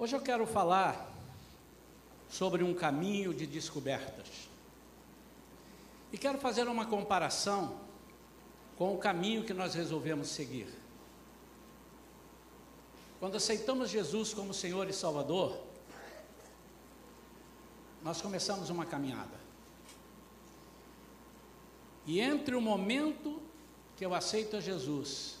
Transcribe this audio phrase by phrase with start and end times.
[0.00, 1.12] Hoje eu quero falar
[2.28, 4.48] sobre um caminho de descobertas.
[6.12, 7.80] E quero fazer uma comparação
[8.76, 10.68] com o caminho que nós resolvemos seguir.
[13.18, 15.58] Quando aceitamos Jesus como Senhor e Salvador,
[18.00, 19.36] nós começamos uma caminhada.
[22.06, 23.42] E entre o momento
[23.96, 25.37] que eu aceito a Jesus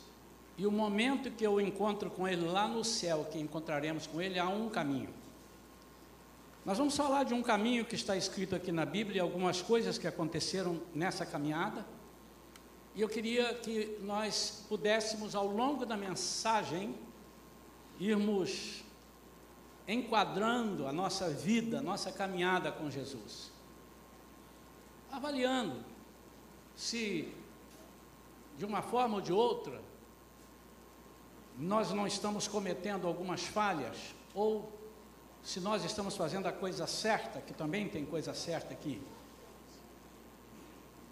[0.58, 4.40] e o momento que eu encontro com Ele lá no céu, que encontraremos com Ele,
[4.40, 5.14] há um caminho.
[6.64, 10.06] Nós vamos falar de um caminho que está escrito aqui na Bíblia, algumas coisas que
[10.08, 11.86] aconteceram nessa caminhada.
[12.96, 16.92] E eu queria que nós pudéssemos, ao longo da mensagem,
[18.00, 18.82] irmos
[19.86, 23.52] enquadrando a nossa vida, a nossa caminhada com Jesus.
[25.10, 25.84] Avaliando
[26.74, 27.32] se,
[28.56, 29.87] de uma forma ou de outra,
[31.58, 33.96] nós não estamos cometendo algumas falhas,
[34.32, 34.72] ou
[35.42, 39.02] se nós estamos fazendo a coisa certa, que também tem coisa certa aqui.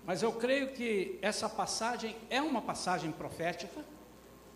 [0.04, 3.84] Mas eu creio que essa passagem é uma passagem profética,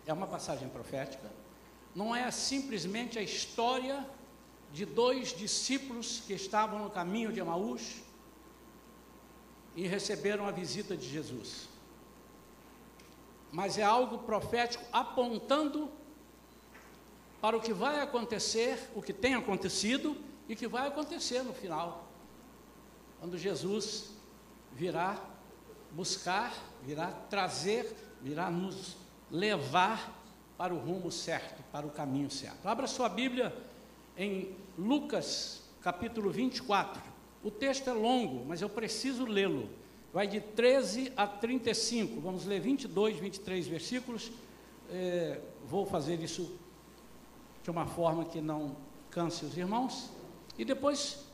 [0.05, 1.29] é uma passagem profética,
[1.93, 4.07] não é simplesmente a história
[4.71, 8.01] de dois discípulos que estavam no caminho de Emaús
[9.75, 11.67] e receberam a visita de Jesus.
[13.51, 15.91] Mas é algo profético apontando
[17.41, 20.15] para o que vai acontecer, o que tem acontecido
[20.47, 22.07] e que vai acontecer no final,
[23.19, 24.11] quando Jesus
[24.73, 25.19] virá
[25.91, 28.97] buscar, virá trazer, virá nos
[29.29, 30.21] levar
[30.57, 32.67] para o rumo certo, para o caminho certo.
[32.67, 33.55] Abra sua Bíblia
[34.17, 37.01] em Lucas, capítulo 24.
[37.43, 39.69] O texto é longo, mas eu preciso lê-lo.
[40.13, 42.19] Vai de 13 a 35.
[42.19, 44.31] Vamos ler 22, 23 versículos.
[44.89, 46.57] É, vou fazer isso
[47.63, 48.75] de uma forma que não
[49.09, 50.09] canse os irmãos.
[50.57, 51.25] E depois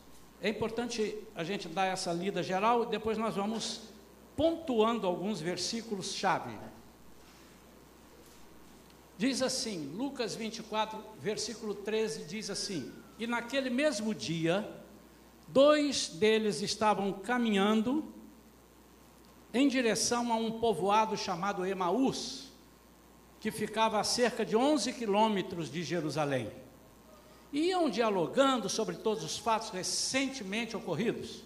[0.42, 3.82] é importante a gente dar essa lida geral, depois nós vamos
[4.36, 6.56] pontuando alguns versículos chave.
[9.18, 14.70] Diz assim, Lucas 24, versículo 13 diz assim: E naquele mesmo dia,
[15.48, 18.14] dois deles estavam caminhando
[19.54, 22.48] em direção a um povoado chamado Emaús,
[23.40, 26.52] que ficava a cerca de 11 quilômetros de Jerusalém.
[27.54, 31.44] Iam dialogando sobre todos os fatos recentemente ocorridos.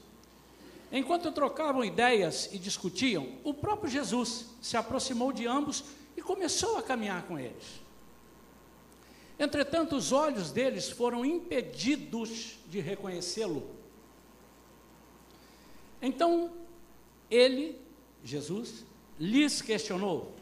[0.92, 5.84] Enquanto trocavam ideias e discutiam, o próprio Jesus se aproximou de ambos
[6.18, 7.82] e começou a caminhar com eles.
[9.40, 13.68] Entretanto, os olhos deles foram impedidos de reconhecê-lo.
[16.02, 16.52] Então,
[17.30, 17.80] ele,
[18.24, 18.86] Jesus,
[19.20, 20.36] lhes questionou: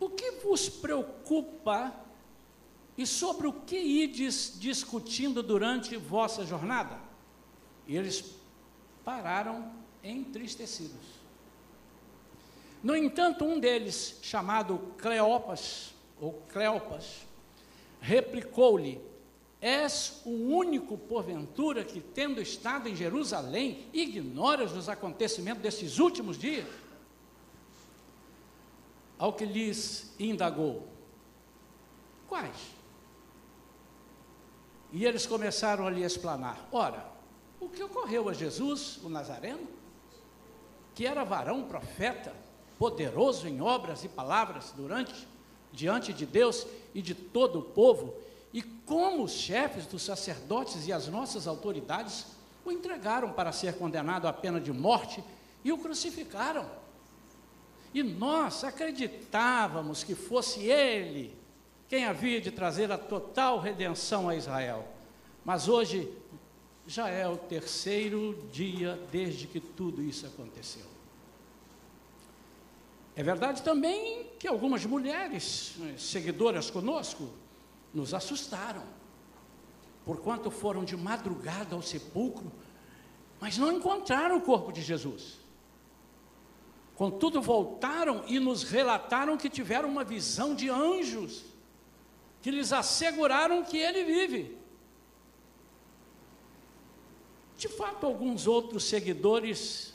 [0.00, 1.92] o que vos preocupa
[2.96, 6.98] e sobre o que ides discutindo durante vossa jornada?
[7.86, 8.24] E eles
[9.04, 9.72] pararam
[10.02, 11.18] entristecidos.
[12.82, 17.26] No entanto, um deles, chamado Cleopas, ou Cleopas,
[18.00, 19.00] replicou-lhe:
[19.60, 26.66] És o único, porventura, que, tendo estado em Jerusalém, ignoras os acontecimentos desses últimos dias?
[29.18, 30.86] ao que lhes indagou:
[32.28, 32.56] Quais?
[34.92, 37.10] E eles começaram a lhe explanar: Ora,
[37.60, 39.66] o que ocorreu a Jesus, o Nazareno,
[40.94, 42.32] que era varão profeta,
[42.78, 45.26] poderoso em obras e palavras durante
[45.72, 48.14] diante de Deus e de todo o povo,
[48.52, 52.26] e como os chefes dos sacerdotes e as nossas autoridades
[52.64, 55.22] o entregaram para ser condenado à pena de morte
[55.64, 56.68] e o crucificaram.
[57.92, 61.36] E nós acreditávamos que fosse Ele
[61.88, 64.86] quem havia de trazer a total redenção a Israel.
[65.44, 66.12] Mas hoje
[66.86, 70.86] já é o terceiro dia desde que tudo isso aconteceu.
[73.16, 77.30] É verdade também que algumas mulheres eh, seguidoras conosco
[77.92, 78.82] nos assustaram,
[80.04, 82.50] porquanto foram de madrugada ao sepulcro,
[83.40, 85.38] mas não encontraram o corpo de Jesus.
[86.96, 91.44] Contudo, voltaram e nos relataram que tiveram uma visão de anjos,
[92.42, 94.58] que lhes asseguraram que ele vive.
[97.56, 99.94] De fato, alguns outros seguidores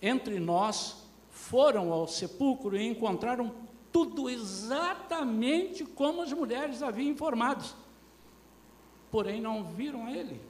[0.00, 0.96] entre nós
[1.30, 3.54] foram ao sepulcro e encontraram
[3.92, 7.64] tudo exatamente como as mulheres haviam informado,
[9.10, 10.40] porém não viram ele.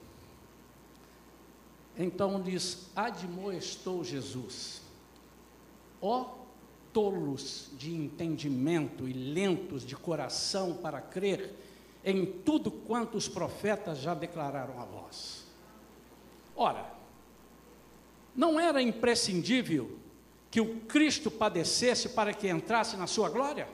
[1.96, 4.80] Então lhes admoestou Jesus
[6.00, 6.40] Ó
[6.92, 11.54] tolos de entendimento e lentos de coração para crer
[12.04, 15.46] em tudo quanto os profetas já declararam a vós.
[16.56, 16.92] Ora,
[18.34, 19.98] não era imprescindível
[20.50, 23.68] que o Cristo padecesse para que entrasse na sua glória?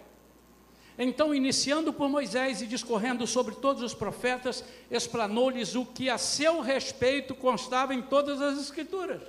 [0.99, 6.61] Então, iniciando por Moisés e discorrendo sobre todos os profetas, explanou-lhes o que a seu
[6.61, 9.23] respeito constava em todas as Escrituras.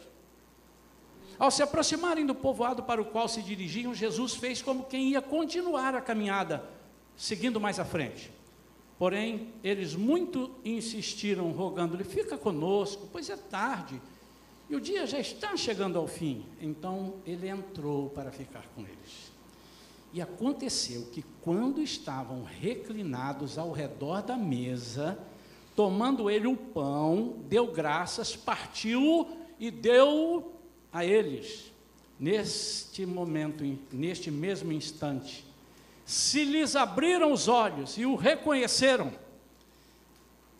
[1.38, 5.22] Ao se aproximarem do povoado para o qual se dirigiam, Jesus fez como quem ia
[5.22, 6.64] continuar a caminhada,
[7.16, 8.32] seguindo mais à frente.
[8.98, 14.02] Porém, eles muito insistiram, rogando-lhe: Fica conosco, pois é tarde
[14.70, 16.46] e o dia já está chegando ao fim.
[16.60, 19.32] Então ele entrou para ficar com eles.
[20.14, 25.18] E aconteceu que, quando estavam reclinados ao redor da mesa,
[25.76, 29.28] tomando ele o pão, deu graças, partiu
[29.60, 30.54] e deu
[30.92, 31.72] a eles.
[32.20, 35.46] Neste momento, neste mesmo instante,
[36.06, 39.12] se lhes abriram os olhos e o reconheceram,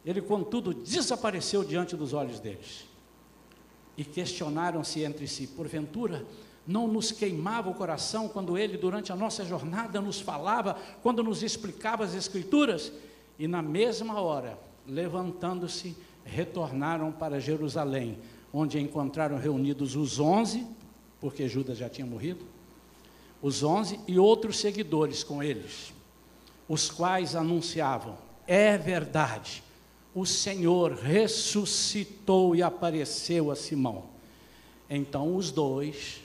[0.06, 2.87] ele, contudo, desapareceu diante dos olhos deles.
[3.98, 6.26] E questionaram-se entre si: porventura,
[6.68, 11.42] não nos queimava o coração quando ele, durante a nossa jornada, nos falava, quando nos
[11.42, 12.92] explicava as Escrituras?
[13.40, 15.96] E na mesma hora, levantando-se,
[16.26, 18.20] retornaram para Jerusalém,
[18.54, 20.68] onde encontraram reunidos os onze,
[21.22, 22.46] porque Judas já tinha morrido,
[23.42, 25.94] os onze e outros seguidores com eles,
[26.68, 29.64] os quais anunciavam: é verdade,
[30.18, 34.06] o Senhor ressuscitou e apareceu a Simão.
[34.90, 36.22] Então os dois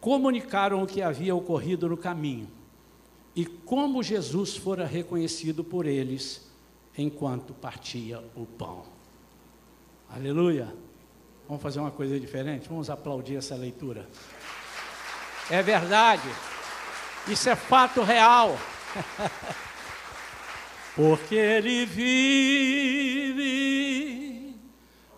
[0.00, 2.48] comunicaram o que havia ocorrido no caminho
[3.34, 6.50] e como Jesus fora reconhecido por eles
[6.96, 8.84] enquanto partia o pão.
[10.08, 10.74] Aleluia!
[11.46, 12.70] Vamos fazer uma coisa diferente?
[12.70, 14.08] Vamos aplaudir essa leitura.
[15.50, 16.26] É verdade,
[17.28, 18.56] isso é fato real.
[20.96, 23.34] porque Ele vive,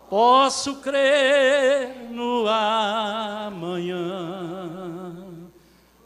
[0.09, 3.95] posso crer no amanhã,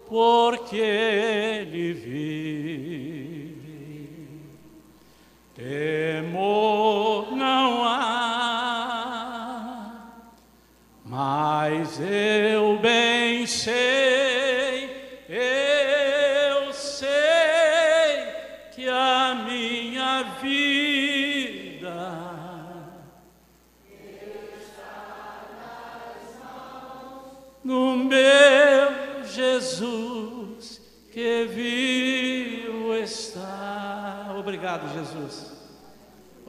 [0.08, 2.23] porque Ele vive.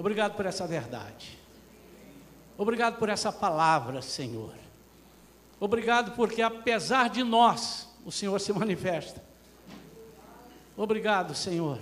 [0.04, 1.38] Obrigado por essa verdade.
[2.58, 4.52] Obrigado por essa palavra, Senhor.
[5.58, 9.24] Obrigado porque apesar de nós, o Senhor se manifesta.
[10.76, 11.80] Obrigado, Senhor,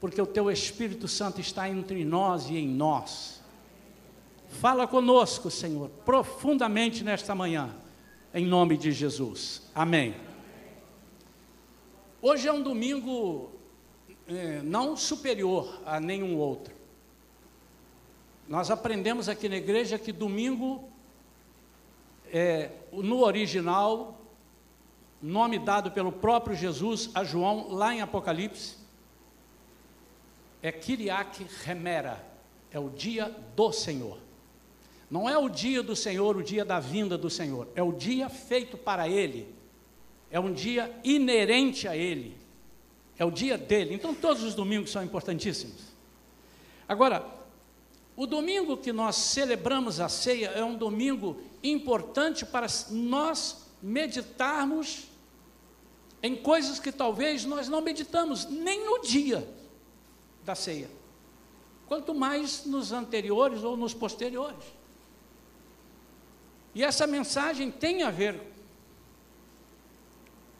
[0.00, 3.42] porque o teu Espírito Santo está entre nós e em nós.
[4.48, 7.68] Fala conosco, Senhor, profundamente nesta manhã
[8.32, 9.60] em nome de Jesus.
[9.74, 10.14] Amém.
[12.22, 13.50] Hoje é um domingo
[14.26, 16.80] é, não superior a nenhum outro.
[18.48, 20.88] Nós aprendemos aqui na igreja que domingo,
[22.32, 24.20] é, no original,
[25.22, 28.76] nome dado pelo próprio Jesus a João, lá em Apocalipse,
[30.60, 32.24] é Kiriak Remera,
[32.70, 34.18] é o dia do Senhor.
[35.10, 38.28] Não é o dia do Senhor, o dia da vinda do Senhor, é o dia
[38.28, 39.54] feito para Ele,
[40.30, 42.36] é um dia inerente a Ele,
[43.18, 43.94] é o dia dele.
[43.94, 45.92] Então, todos os domingos são importantíssimos.
[46.88, 47.41] Agora,
[48.16, 55.04] o domingo que nós celebramos a ceia é um domingo importante para nós meditarmos
[56.22, 59.48] em coisas que talvez nós não meditamos nem no dia
[60.44, 60.90] da ceia,
[61.86, 64.64] quanto mais nos anteriores ou nos posteriores.
[66.74, 68.40] E essa mensagem tem a ver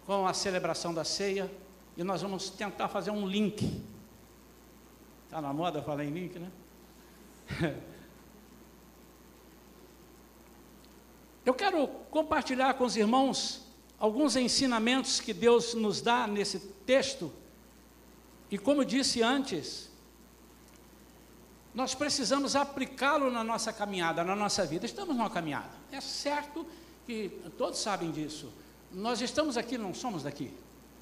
[0.04, 1.50] com a celebração da ceia,
[1.96, 3.82] e nós vamos tentar fazer um link.
[5.26, 6.50] Está na moda falar em link, né?
[11.44, 13.62] Eu quero compartilhar com os irmãos
[13.98, 17.32] alguns ensinamentos que Deus nos dá nesse texto,
[18.50, 19.90] e como disse antes,
[21.74, 24.84] nós precisamos aplicá-lo na nossa caminhada, na nossa vida.
[24.84, 25.70] Estamos numa caminhada.
[25.90, 26.66] É certo
[27.06, 28.52] que todos sabem disso.
[28.92, 30.52] Nós estamos aqui, não somos daqui.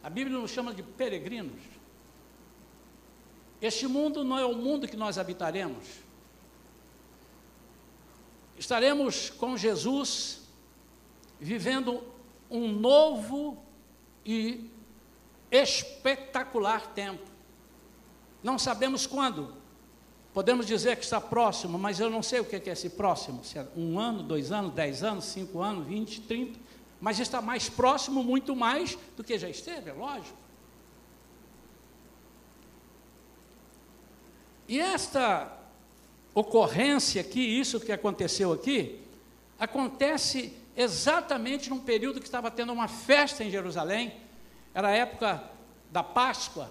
[0.02, 1.60] A Bíblia nos chama de peregrinos.
[3.60, 5.84] Este mundo não é o mundo que nós habitaremos.
[8.60, 10.42] Estaremos com Jesus
[11.40, 12.04] vivendo
[12.50, 13.56] um novo
[14.24, 14.70] e
[15.50, 17.24] espetacular tempo.
[18.42, 19.56] Não sabemos quando.
[20.34, 23.42] Podemos dizer que está próximo, mas eu não sei o que é esse próximo.
[23.42, 26.60] Se é um ano, dois anos, dez anos, cinco anos, vinte, trinta.
[27.00, 30.36] Mas está mais próximo, muito mais do que já esteve, é lógico.
[34.68, 35.59] E esta
[36.34, 39.00] ocorrência aqui, isso que aconteceu aqui,
[39.58, 44.14] acontece exatamente num período que estava tendo uma festa em Jerusalém,
[44.72, 45.42] era a época
[45.90, 46.70] da Páscoa,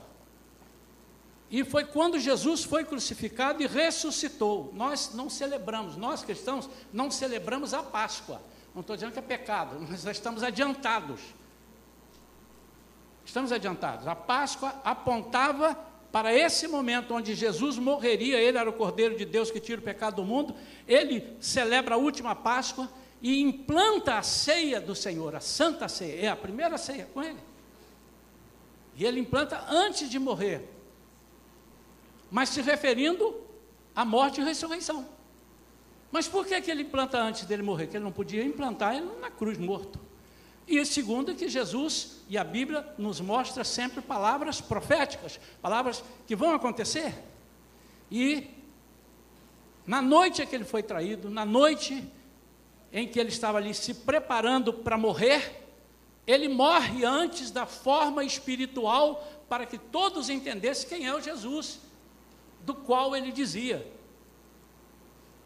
[1.51, 4.71] e foi quando Jesus foi crucificado e ressuscitou.
[4.75, 8.39] Nós não celebramos, nós cristãos não celebramos a Páscoa.
[8.73, 11.19] Não estou dizendo que é pecado, nós estamos adiantados.
[13.25, 14.07] Estamos adiantados.
[14.07, 15.77] A Páscoa apontava
[16.11, 19.83] para esse momento onde Jesus morreria, ele era o Cordeiro de Deus que tira o
[19.83, 20.55] pecado do mundo.
[20.87, 22.89] Ele celebra a última Páscoa
[23.21, 27.39] e implanta a ceia do Senhor, a Santa Ceia, é a primeira ceia com ele.
[28.95, 30.67] E ele implanta antes de morrer
[32.31, 33.41] mas se referindo
[33.95, 35.07] à morte e ressurreição.
[36.11, 37.87] Mas por que, que ele implanta antes dele morrer?
[37.87, 39.99] Que ele não podia implantar ele na cruz morto.
[40.69, 46.53] E segundo, que Jesus e a Bíblia nos mostra sempre palavras proféticas, palavras que vão
[46.53, 47.11] acontecer.
[48.11, 48.47] E
[49.83, 52.07] na noite em que ele foi traído, na noite
[52.93, 55.67] em que ele estava ali se preparando para morrer,
[56.27, 61.79] ele morre antes da forma espiritual para que todos entendessem quem é o Jesus
[62.61, 63.91] do qual ele dizia.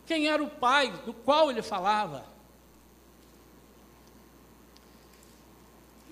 [0.05, 2.32] Quem era o pai do qual ele falava.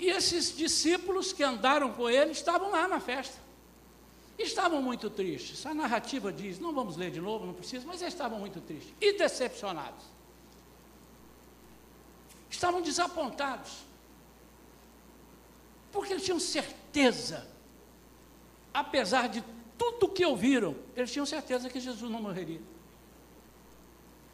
[0.02, 3.38] E esses discípulos que andaram com ele estavam lá na festa.
[4.36, 5.64] Estavam muito tristes.
[5.64, 8.92] A narrativa diz, não vamos ler de novo, não precisa, mas eles estavam muito tristes
[9.00, 10.04] e decepcionados.
[12.50, 13.74] Estavam desapontados.
[15.92, 17.48] Porque eles tinham certeza,
[18.74, 19.44] apesar de
[19.78, 22.62] tudo que ouviram, eles tinham certeza que Jesus não morreria.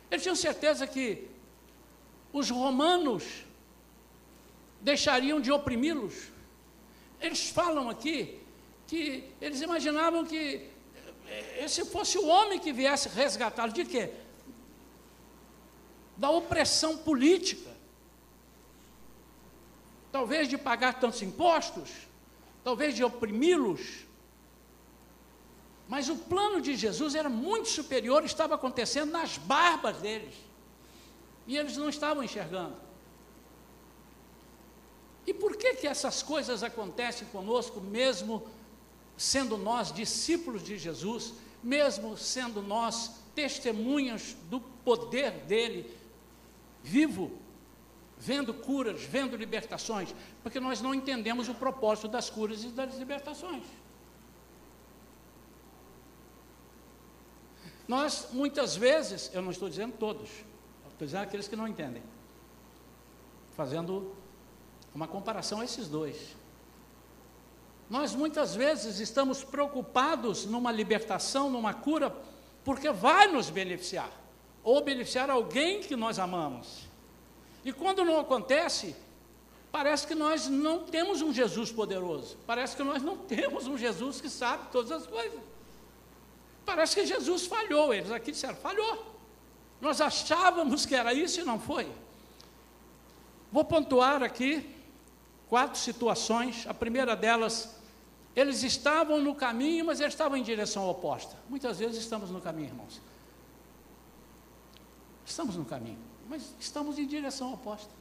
[0.09, 1.27] Eles tinham certeza que
[2.31, 3.43] os romanos
[4.81, 6.31] deixariam de oprimi-los.
[7.19, 8.39] Eles falam aqui
[8.86, 10.69] que eles imaginavam que
[11.57, 14.12] esse fosse o homem que viesse resgatá-los de quê?
[16.15, 17.75] Da opressão política.
[20.12, 21.89] Talvez de pagar tantos impostos,
[22.63, 24.05] talvez de oprimi-los.
[25.88, 30.36] Mas o plano de Jesus era muito superior, estava acontecendo nas barbas deles.
[31.46, 32.87] E eles não estavam enxergando.
[35.27, 38.48] E por que que essas coisas acontecem conosco, mesmo
[39.17, 45.93] sendo nós discípulos de Jesus, mesmo sendo nós testemunhas do poder dele,
[46.81, 47.38] vivo,
[48.17, 50.15] vendo curas, vendo libertações?
[50.41, 53.65] Porque nós não entendemos o propósito das curas e das libertações.
[57.86, 60.29] Nós, muitas vezes, eu não estou dizendo todos,
[60.89, 62.03] estou dizendo aqueles que não entendem,
[63.57, 64.15] fazendo
[64.98, 66.36] uma comparação a esses dois.
[67.88, 72.10] Nós muitas vezes estamos preocupados numa libertação, numa cura,
[72.66, 74.10] porque vai nos beneficiar,
[74.63, 76.88] ou beneficiar alguém que nós amamos.
[77.63, 78.96] E quando não acontece,
[79.72, 84.20] parece que nós não temos um Jesus poderoso, parece que nós não temos um Jesus
[84.20, 85.39] que sabe todas as coisas.
[86.66, 87.94] Parece que Jesus falhou.
[87.94, 89.16] Eles aqui disseram: falhou.
[89.80, 91.88] Nós achávamos que era isso e não foi.
[93.51, 94.75] Vou pontuar aqui
[95.50, 96.66] quatro situações.
[96.68, 97.75] A primeira delas,
[98.36, 101.36] eles estavam no caminho, mas eles estavam em direção oposta.
[101.50, 103.01] Muitas vezes estamos no caminho, irmãos.
[105.25, 106.00] Estamos no caminho,
[106.30, 107.92] mas estamos em direção oposta.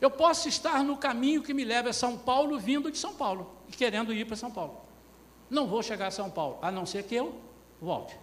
[0.00, 3.50] Eu posso estar no caminho que me leva a São Paulo, vindo de São Paulo
[3.68, 4.80] e querendo ir para São Paulo.
[5.48, 7.40] Não vou chegar a São Paulo, a não ser que eu
[7.80, 8.18] volte.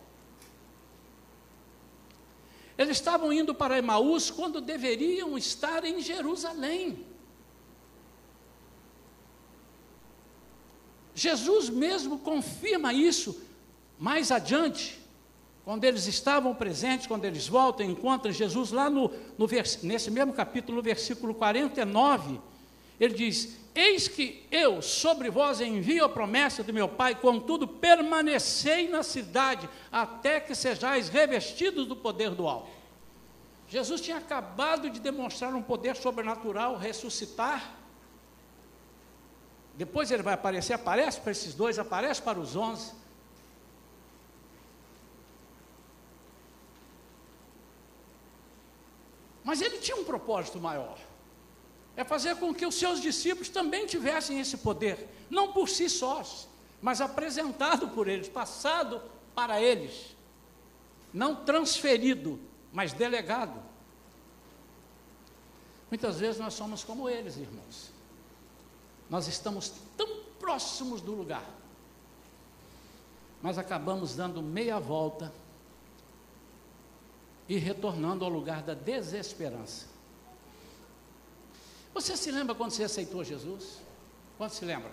[2.77, 7.05] Eles estavam indo para Emaús quando deveriam estar em Jerusalém.
[11.19, 13.41] Jesus mesmo confirma isso
[13.99, 14.97] mais adiante,
[15.65, 19.45] quando eles estavam presentes, quando eles voltam, encontram Jesus lá no, no
[19.83, 22.39] nesse mesmo capítulo, versículo 49,
[22.97, 28.87] ele diz: Eis que eu sobre vós envio a promessa do meu Pai, contudo permanecei
[28.87, 32.69] na cidade, até que sejais revestidos do poder do alto.
[33.67, 37.78] Jesus tinha acabado de demonstrar um poder sobrenatural, ressuscitar.
[39.81, 42.91] Depois ele vai aparecer, aparece para esses dois, aparece para os onze.
[49.41, 50.97] Mas ele tinha um propósito maior
[51.95, 56.47] é fazer com que os seus discípulos também tivessem esse poder, não por si sós,
[56.81, 59.01] mas apresentado por eles, passado
[59.35, 60.15] para eles,
[61.13, 62.39] não transferido,
[62.71, 63.61] mas delegado.
[65.89, 67.98] Muitas vezes nós somos como eles, irmãos.
[69.09, 70.07] Nós estamos tão
[70.39, 71.45] próximos do lugar,
[73.41, 75.33] mas acabamos dando meia volta
[77.47, 79.87] e retornando ao lugar da desesperança.
[81.93, 83.79] Você se lembra quando você aceitou Jesus?
[84.37, 84.91] Quando se lembra?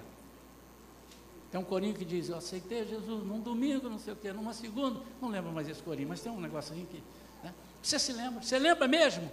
[1.51, 4.53] Tem um corinho que diz, eu aceitei Jesus num domingo, não sei o quê, numa
[4.53, 7.03] segunda, não lembro mais esse corinho, mas tem um negocinho que.
[7.45, 7.55] Né?
[7.83, 8.43] Você se lembra?
[8.43, 9.31] Você lembra mesmo?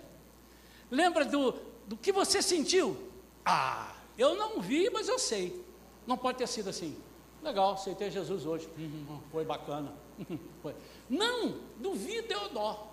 [0.92, 1.54] Lembra do,
[1.88, 3.12] do que você sentiu?
[3.46, 5.64] Ah, eu não vi, mas eu sei.
[6.06, 6.96] Não pode ter sido assim.
[7.42, 8.68] Legal, aceitei Jesus hoje.
[8.78, 9.94] Uhum, foi bacana.
[10.62, 10.76] foi.
[11.10, 12.92] Não, duvido eu dó.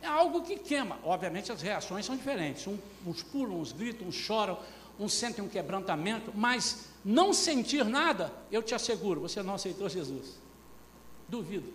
[0.00, 0.98] É algo que queima.
[1.02, 2.66] Obviamente as reações são diferentes.
[2.66, 4.58] Um, uns pulam, uns gritam, uns choram,
[4.98, 10.38] uns sentem um quebrantamento, mas não sentir nada, eu te asseguro, você não aceitou Jesus.
[11.28, 11.72] Duvido.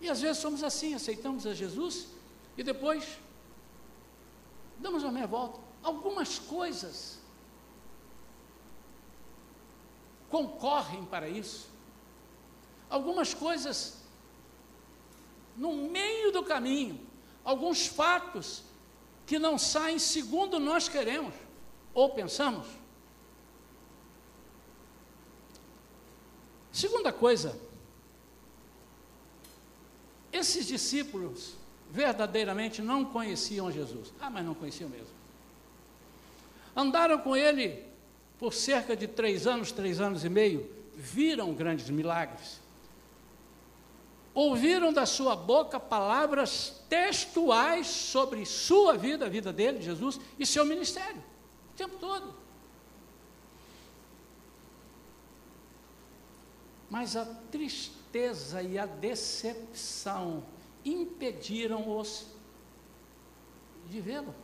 [0.00, 2.08] E às vezes somos assim, aceitamos a Jesus
[2.56, 3.18] e depois
[4.78, 5.60] damos uma meia volta.
[5.82, 7.18] Algumas coisas
[10.28, 11.68] concorrem para isso.
[12.88, 13.98] Algumas coisas
[15.56, 17.00] no meio do caminho,
[17.44, 18.62] alguns fatos
[19.26, 21.34] que não saem segundo nós queremos
[21.94, 22.66] ou pensamos.
[26.70, 27.58] Segunda coisa,
[30.30, 31.54] esses discípulos
[31.96, 34.12] verdadeiramente não conheciam Jesus.
[34.20, 35.16] Ah, mas não conheciam mesmo.
[36.76, 37.82] Andaram com ele
[38.38, 42.60] por cerca de três anos, três anos e meio, viram grandes milagres.
[44.34, 50.66] Ouviram da sua boca palavras textuais sobre sua vida, a vida dele, Jesus, e seu
[50.66, 51.24] ministério,
[51.72, 52.34] o tempo todo.
[56.90, 60.44] Mas a tristeza e a decepção
[60.86, 62.26] impediram-os
[63.90, 64.34] de vê-lo.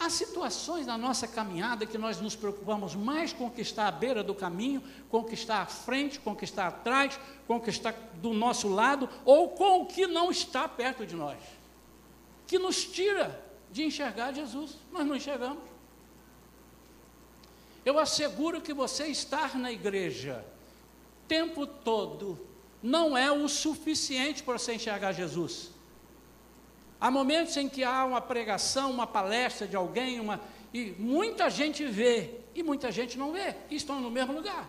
[0.00, 3.90] Há situações na nossa caminhada que nós nos preocupamos mais com o que está à
[3.90, 7.18] beira do caminho, com o que está à frente, com o que está atrás,
[7.48, 11.16] com o que está do nosso lado, ou com o que não está perto de
[11.16, 11.38] nós,
[12.46, 14.76] que nos tira de enxergar Jesus.
[14.92, 15.64] Nós não enxergamos.
[17.84, 20.44] Eu asseguro que você estar na igreja
[21.26, 22.47] tempo todo
[22.82, 25.70] não é o suficiente para você enxergar Jesus.
[27.00, 30.40] Há momentos em que há uma pregação, uma palestra de alguém, uma,
[30.72, 34.68] e muita gente vê e muita gente não vê, e estão no mesmo lugar.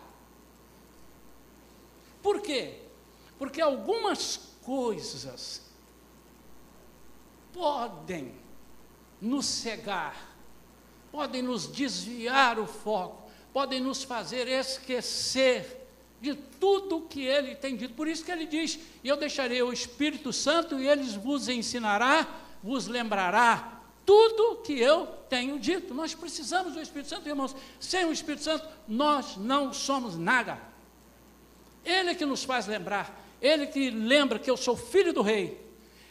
[2.22, 2.74] Por quê?
[3.36, 5.62] Porque algumas coisas
[7.52, 8.32] podem
[9.20, 10.36] nos cegar,
[11.10, 15.79] podem nos desviar o foco, podem nos fazer esquecer
[16.20, 17.94] de tudo que ele tem dito.
[17.94, 22.26] Por isso que ele diz: eu deixarei o Espírito Santo, e ele vos ensinará,
[22.62, 25.94] vos lembrará tudo que eu tenho dito.
[25.94, 27.56] Nós precisamos do Espírito Santo, irmãos.
[27.78, 30.58] Sem o Espírito Santo, nós não somos nada.
[31.84, 35.58] Ele que nos faz lembrar, ele que lembra que eu sou filho do rei,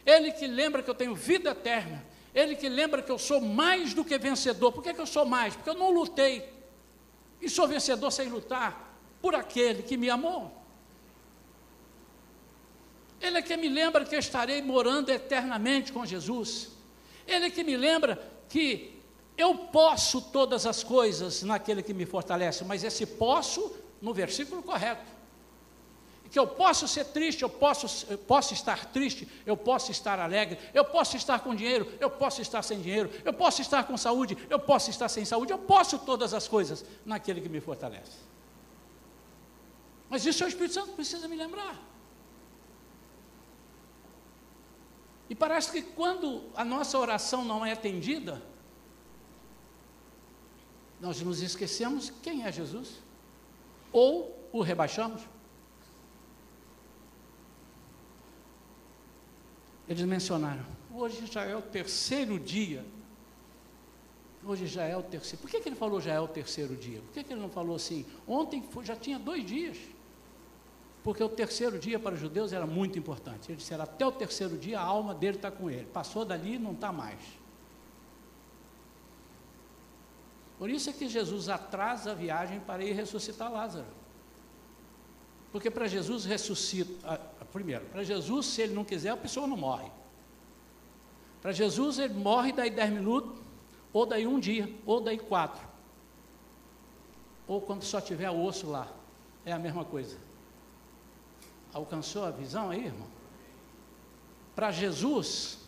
[0.04, 3.94] ele que lembra que eu tenho vida eterna, ele que lembra que eu sou mais
[3.94, 4.72] do que vencedor.
[4.72, 5.54] Por que, que eu sou mais?
[5.54, 6.48] Porque eu não lutei.
[7.40, 8.89] E sou vencedor sem lutar
[9.20, 10.60] por aquele que me amou.
[13.20, 16.70] Ele é que me lembra que estarei morando eternamente com Jesus.
[17.26, 18.98] Ele é que me lembra que
[19.36, 25.20] eu posso todas as coisas naquele que me fortalece, mas esse posso no versículo correto.
[26.30, 30.58] Que eu posso ser triste, eu posso, eu posso estar triste, eu posso estar alegre,
[30.72, 34.38] eu posso estar com dinheiro, eu posso estar sem dinheiro, eu posso estar com saúde,
[34.48, 38.29] eu posso estar sem saúde, eu posso todas as coisas naquele que me fortalece.
[40.10, 41.80] Mas isso é o Espírito Santo precisa me lembrar.
[45.30, 48.42] E parece que quando a nossa oração não é atendida,
[51.00, 53.00] nós nos esquecemos quem é Jesus,
[53.92, 55.22] ou o rebaixamos.
[59.88, 62.84] Eles mencionaram, hoje já é o terceiro dia
[64.42, 65.38] Hoje já é o terceiro.
[65.38, 67.00] Por que, que ele falou já é o terceiro dia?
[67.00, 68.06] Por que, que ele não falou assim?
[68.26, 69.76] Ontem já tinha dois dias.
[71.10, 73.50] Porque o terceiro dia para os judeus era muito importante.
[73.50, 75.84] Ele disseram, até o terceiro dia a alma dele está com ele.
[75.86, 77.18] Passou dali não está mais.
[80.56, 83.88] Por isso é que Jesus atrasa a viagem para ir ressuscitar Lázaro.
[85.50, 87.20] Porque para Jesus ressuscita.
[87.52, 89.90] Primeiro, para Jesus, se ele não quiser, a pessoa não morre.
[91.42, 93.36] Para Jesus, ele morre, daí 10 minutos,
[93.92, 95.66] ou daí um dia, ou daí quatro,
[97.48, 98.86] ou quando só tiver osso lá,
[99.44, 100.29] é a mesma coisa.
[101.72, 103.08] Alcançou a visão aí, irmão?
[104.54, 105.58] Para Jesus,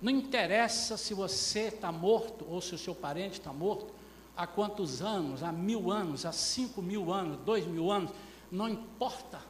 [0.00, 3.92] não interessa se você está morto ou se o seu parente está morto,
[4.36, 8.10] há quantos anos, há mil anos, há cinco mil anos, dois mil anos,
[8.50, 9.40] não importa.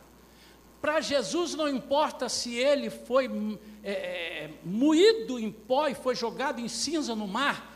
[0.81, 6.59] Para Jesus não importa se ele foi é, é, moído em pó e foi jogado
[6.59, 7.71] em cinza no mar,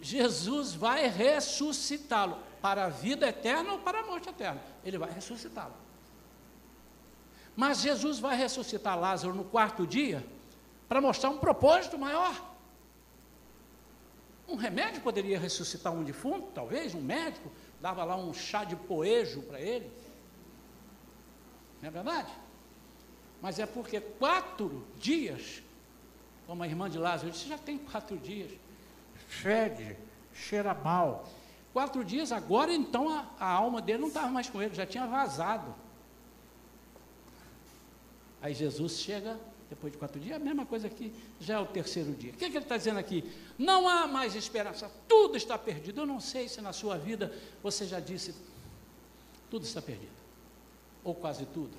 [0.00, 4.62] Jesus vai ressuscitá-lo para a vida eterna ou para a morte eterna.
[4.84, 5.83] Ele vai ressuscitá-lo.
[7.56, 10.24] Mas Jesus vai ressuscitar Lázaro no quarto dia
[10.88, 12.54] para mostrar um propósito maior.
[14.48, 19.42] Um remédio poderia ressuscitar um defunto, talvez, um médico, dava lá um chá de poejo
[19.42, 19.90] para ele.
[21.80, 22.32] Não é verdade?
[23.40, 25.62] Mas é porque quatro dias,
[26.46, 28.50] como a irmã de Lázaro disse, já tem quatro dias,
[29.28, 29.96] fede,
[30.32, 31.28] cheira mal.
[31.72, 35.06] Quatro dias, agora então a, a alma dele não estava mais com ele, já tinha
[35.06, 35.74] vazado.
[38.44, 42.12] Aí Jesus chega depois de quatro dias, a mesma coisa aqui, já é o terceiro
[42.12, 42.30] dia.
[42.30, 43.24] O que, é que ele está dizendo aqui?
[43.58, 46.02] Não há mais esperança, tudo está perdido.
[46.02, 48.34] Eu não sei se na sua vida você já disse,
[49.50, 50.12] tudo está perdido,
[51.02, 51.72] ou quase tudo.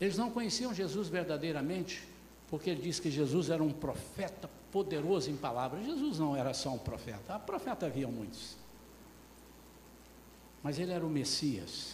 [0.00, 2.06] Eles não conheciam Jesus verdadeiramente,
[2.48, 5.84] porque ele disse que Jesus era um profeta poderoso em palavras.
[5.84, 8.62] Jesus não era só um profeta, a profeta havia muitos.
[10.64, 11.92] Mas ele era o Messias.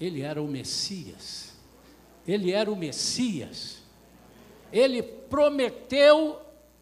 [0.00, 1.52] Ele era o Messias.
[2.26, 3.78] Ele era o Messias.
[4.72, 6.40] Ele prometeu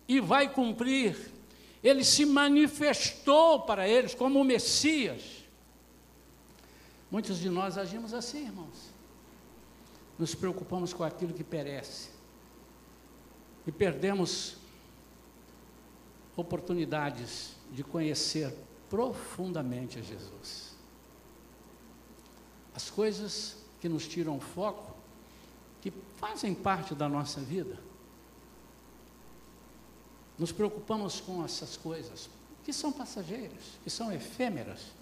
[0.09, 1.31] e vai cumprir.
[1.85, 5.45] Ele se manifestou para eles como o Messias.
[7.11, 8.91] Muitos de nós agimos assim, irmãos.
[10.19, 12.09] Nos preocupamos com aquilo que perece.
[13.67, 14.57] E perdemos
[16.35, 20.77] oportunidades de conhecer profundamente a Jesus
[22.77, 24.95] as coisas que nos tiram o foco,
[25.81, 27.79] que fazem parte da nossa vida.
[30.39, 32.29] Nos preocupamos com essas coisas
[32.63, 34.93] que são passageiras, que são efêmeras.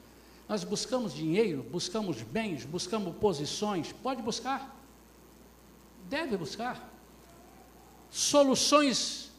[0.48, 3.90] Nós buscamos dinheiro, buscamos bens, buscamos posições.
[3.90, 4.72] Pode buscar,
[6.08, 6.92] deve buscar.
[8.08, 9.32] Soluções,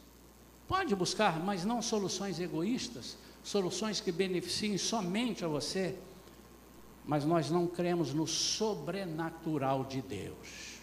[0.68, 5.96] pode buscar, mas não soluções egoístas, soluções que beneficiem somente a você
[7.06, 10.80] mas nós não cremos no sobrenatural de Deus.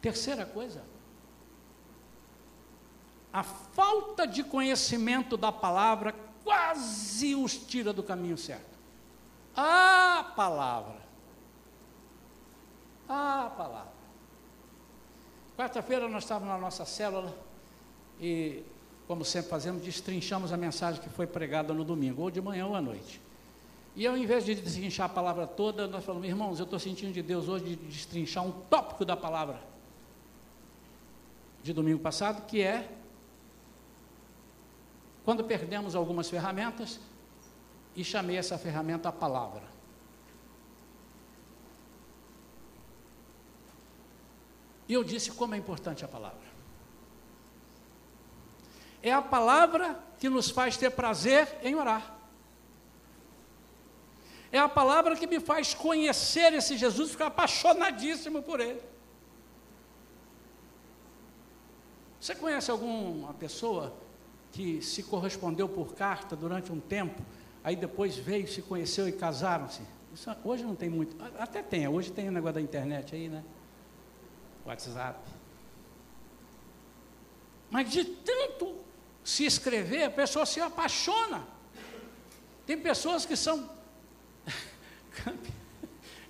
[0.00, 0.82] Terceira coisa,
[3.32, 8.78] a falta de conhecimento da palavra quase os tira do caminho certo.
[9.54, 11.00] A palavra.
[13.08, 13.92] A palavra.
[15.56, 17.36] Quarta-feira nós estávamos na nossa célula
[18.20, 18.62] e
[19.08, 22.76] como sempre fazemos, destrinchamos a mensagem que foi pregada no domingo, ou de manhã ou
[22.76, 23.20] à noite.
[23.96, 27.22] E ao invés de destrinchar a palavra toda, nós falamos, irmãos, eu estou sentindo de
[27.22, 29.60] Deus hoje de destrinchar um tópico da palavra
[31.62, 32.88] de domingo passado, que é
[35.24, 37.00] quando perdemos algumas ferramentas,
[37.94, 39.62] e chamei essa ferramenta a palavra.
[44.88, 46.49] E eu disse como é importante a palavra.
[49.02, 52.18] É a palavra que nos faz ter prazer em orar.
[54.52, 58.82] É a palavra que me faz conhecer esse Jesus, ficar apaixonadíssimo por ele.
[62.20, 63.94] Você conhece alguma pessoa
[64.52, 67.22] que se correspondeu por carta durante um tempo,
[67.62, 69.82] aí depois veio, se conheceu e casaram-se?
[70.44, 73.44] Hoje não tem muito, até tem, hoje tem o negócio da internet aí, né?
[74.66, 75.20] WhatsApp.
[77.70, 78.74] Mas de tanto
[79.24, 81.42] se escrever, a pessoa se apaixona.
[82.66, 83.68] Tem pessoas que são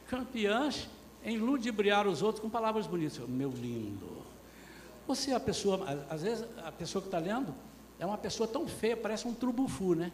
[0.08, 0.88] campeãs
[1.24, 3.18] em ludibriar os outros com palavras bonitas.
[3.28, 4.20] Meu lindo.
[5.06, 7.54] Você é a pessoa, às vezes a pessoa que está lendo
[7.98, 10.12] é uma pessoa tão feia, parece um trubufu, né?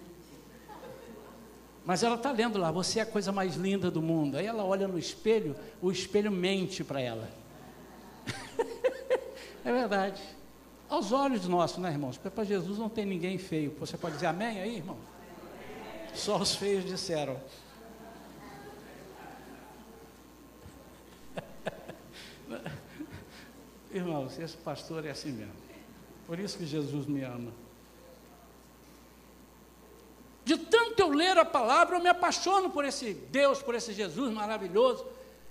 [1.85, 4.37] Mas ela está lendo lá, você é a coisa mais linda do mundo.
[4.37, 7.31] Aí ela olha no espelho, o espelho mente para ela.
[9.65, 10.21] é verdade.
[10.89, 12.17] Aos olhos nossos, né, irmãos?
[12.17, 13.75] Porque para Jesus não tem ninguém feio.
[13.81, 14.97] Você pode dizer amém aí, irmão?
[16.15, 17.41] Só os feios disseram.
[23.93, 25.53] Irmãos, esse pastor é assim mesmo.
[26.27, 27.53] Por isso que Jesus me ama.
[30.45, 34.33] De tanto eu ler a palavra, eu me apaixono por esse Deus, por esse Jesus
[34.33, 35.05] maravilhoso.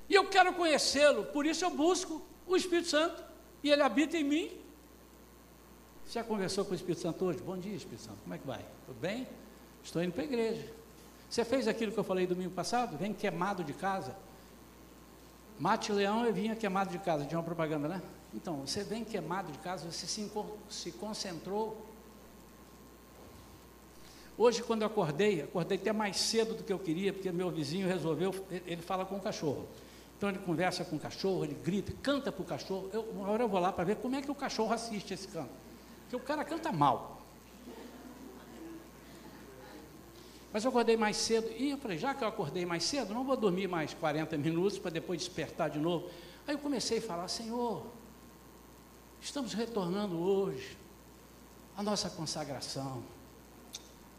[0.09, 3.23] E eu quero conhecê-lo, por isso eu busco o Espírito Santo.
[3.61, 4.64] E ele habita em mim.
[6.05, 7.39] Você já conversou com o Espírito Santo hoje?
[7.39, 8.19] Bom dia, Espírito Santo.
[8.21, 8.63] Como é que vai?
[8.85, 9.27] Tudo bem?
[9.83, 10.71] Estou indo para a igreja.
[11.29, 12.95] Você fez aquilo que eu falei domingo passado?
[12.95, 14.15] Vem queimado de casa.
[15.59, 17.25] Mate leão e vinha queimado de casa.
[17.25, 18.01] Tinha uma propaganda, né?
[18.33, 20.31] Então, você vem queimado de casa, você se,
[20.69, 21.85] se concentrou.
[24.37, 27.87] Hoje, quando eu acordei, acordei até mais cedo do que eu queria, porque meu vizinho
[27.87, 28.35] resolveu,
[28.67, 29.65] ele fala com o cachorro.
[30.17, 32.89] Então ele conversa com o cachorro, ele grita, canta para o cachorro.
[32.93, 35.27] Eu, uma hora eu vou lá para ver como é que o cachorro assiste esse
[35.27, 35.64] canto.
[36.05, 37.21] Porque o cara canta mal.
[40.53, 43.25] Mas eu acordei mais cedo e eu falei, já que eu acordei mais cedo, não
[43.25, 46.09] vou dormir mais 40 minutos para depois despertar de novo.
[46.47, 47.85] Aí eu comecei a falar, Senhor,
[49.19, 50.77] estamos retornando hoje
[51.75, 53.03] à nossa consagração.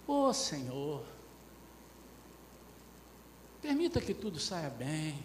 [0.06, 1.02] Ô oh, Senhor,
[3.62, 5.24] permita que tudo saia bem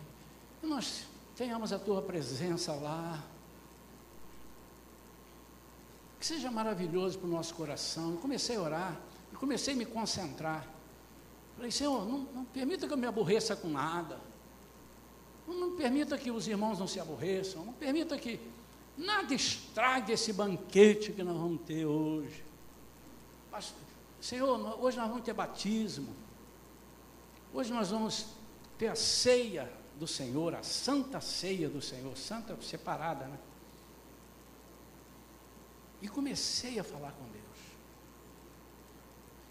[0.67, 1.04] nós
[1.36, 3.21] tenhamos a tua presença lá.
[6.21, 8.12] Que seja maravilhoso para o nosso coração.
[8.12, 9.01] Eu comecei a orar,
[9.34, 10.67] e comecei a me concentrar.
[11.55, 14.19] Falei, Senhor, não, não permita que eu me aborreça com nada.
[15.47, 17.65] Não, não permita que os irmãos não se aborreçam.
[17.65, 18.39] Não permita que
[18.95, 22.43] nada estrague esse banquete que nós vamos ter hoje.
[23.51, 23.73] Mas,
[24.21, 26.13] Senhor, hoje nós vamos ter batismo.
[27.51, 28.27] Hoje nós vamos
[28.77, 33.39] ter a ceia do Senhor, a santa ceia do Senhor, santa separada, né?
[36.02, 37.42] E comecei a falar com Deus.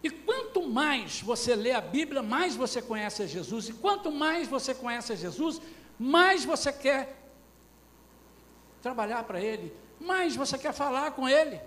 [0.03, 3.69] E quanto mais você lê a Bíblia, mais você conhece a Jesus.
[3.69, 5.61] E quanto mais você conhece a Jesus,
[5.99, 7.21] mais você quer
[8.81, 11.61] trabalhar para Ele, mais você quer falar com Ele.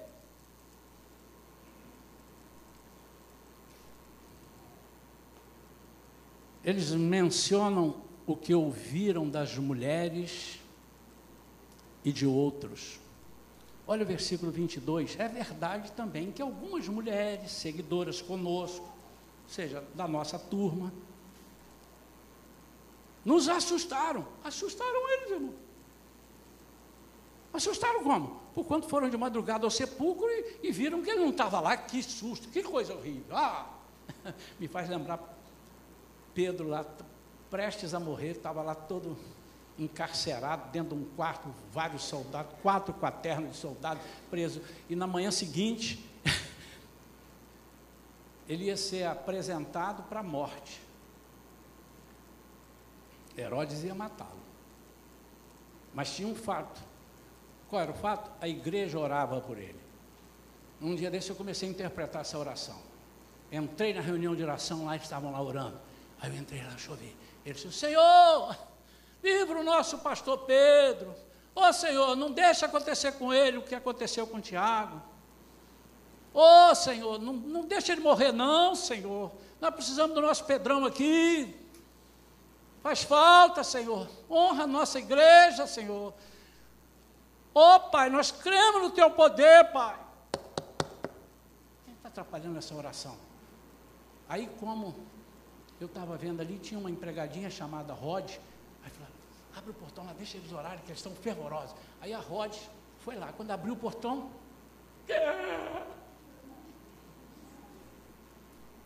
[6.64, 10.60] Eles mencionam o que ouviram das mulheres
[12.04, 13.03] e de outros.
[13.86, 15.20] Olha o versículo 22.
[15.20, 20.94] É verdade também que algumas mulheres, seguidoras conosco, ou seja, da nossa turma,
[23.26, 24.26] nos assustaram.
[24.44, 25.54] Assustaram eles, irmão.
[27.54, 28.42] Assustaram como?
[28.54, 31.76] Por quanto foram de madrugada ao sepulcro e, e viram que ele não estava lá.
[31.76, 33.36] Que susto, que coisa horrível.
[33.36, 33.70] Ah,
[34.60, 35.20] me faz lembrar
[36.34, 36.86] Pedro lá
[37.50, 39.16] prestes a morrer, estava lá todo
[39.78, 44.64] encarcerado dentro de um quarto, vários soldados, quatro quaternos de soldados presos.
[44.90, 46.04] E na manhã seguinte,
[48.48, 50.82] ele ia ser apresentado para a morte.
[53.38, 54.44] Herodes ia matá-lo.
[55.94, 56.82] Mas tinha um fato.
[57.70, 58.32] Qual era o fato?
[58.40, 59.80] A igreja orava por ele.
[60.82, 62.80] Um dia desse eu comecei a interpretar essa oração.
[63.52, 65.80] Entrei na reunião de oração, lá estavam lá orando.
[66.22, 67.16] Aí eu entrei lá, chover.
[67.46, 68.56] Ele disse: Senhor,
[69.24, 71.16] livra o nosso pastor Pedro.
[71.56, 75.02] Ô oh, Senhor, não deixa acontecer com ele o que aconteceu com Tiago.
[76.34, 79.32] Ô oh, Senhor, não, não deixa ele morrer, não, Senhor.
[79.62, 81.56] Nós precisamos do nosso Pedrão aqui.
[82.82, 84.10] Faz falta, Senhor.
[84.30, 86.14] Honra a nossa igreja, Senhor.
[87.54, 89.98] Ô oh, Pai, nós cremos no Teu poder, Pai.
[91.86, 93.16] Quem está atrapalhando essa oração?
[94.28, 94.96] Aí, como
[95.80, 98.38] eu estava vendo ali, tinha uma empregadinha chamada Rod.
[99.56, 101.76] Abre o portão lá, deixa eles orarem, que eles estão fervorosos.
[102.02, 102.56] Aí a Rod
[103.00, 104.32] foi lá, quando abriu o portão,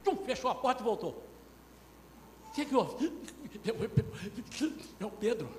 [0.03, 1.23] tum, fechou a porta e voltou.
[2.47, 3.13] O que, que houve?
[4.99, 5.49] É o Pedro.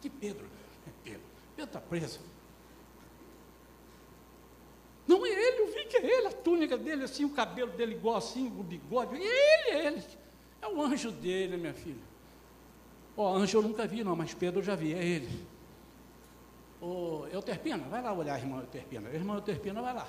[0.00, 0.46] Que Pedro?
[0.86, 1.26] É Pedro.
[1.56, 2.20] Pedro está preso.
[5.06, 7.94] Não é ele, eu vi que é ele, a túnica dele, assim, o cabelo dele
[7.94, 9.16] igual assim, o bigode.
[9.16, 10.04] É ele, é ele.
[10.62, 12.13] É o anjo dele, minha filha.
[13.16, 15.46] Ó, oh, anjo eu nunca vi, não, mas Pedro eu já vi, é ele.
[16.80, 19.08] Ô, oh, Euterpina, vai lá olhar a irmã Euterpina.
[19.08, 20.06] A irmã Euterpina vai lá.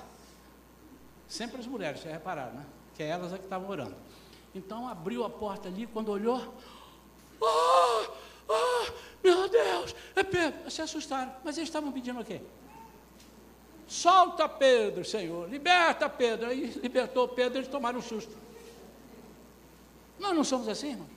[1.28, 2.66] Sempre as mulheres, vocês repararam, né?
[2.94, 3.94] Que é elas é que estavam orando.
[4.54, 6.42] Então abriu a porta ali, quando olhou,
[7.40, 8.06] oh,
[8.48, 8.92] oh,
[9.22, 10.70] meu Deus, é Pedro.
[10.70, 12.40] Se assustaram, mas eles estavam pedindo o quê?
[13.86, 16.48] Solta Pedro, Senhor, liberta Pedro.
[16.48, 18.36] Aí libertou Pedro, eles tomaram um susto.
[20.18, 21.15] Nós não somos assim, irmão.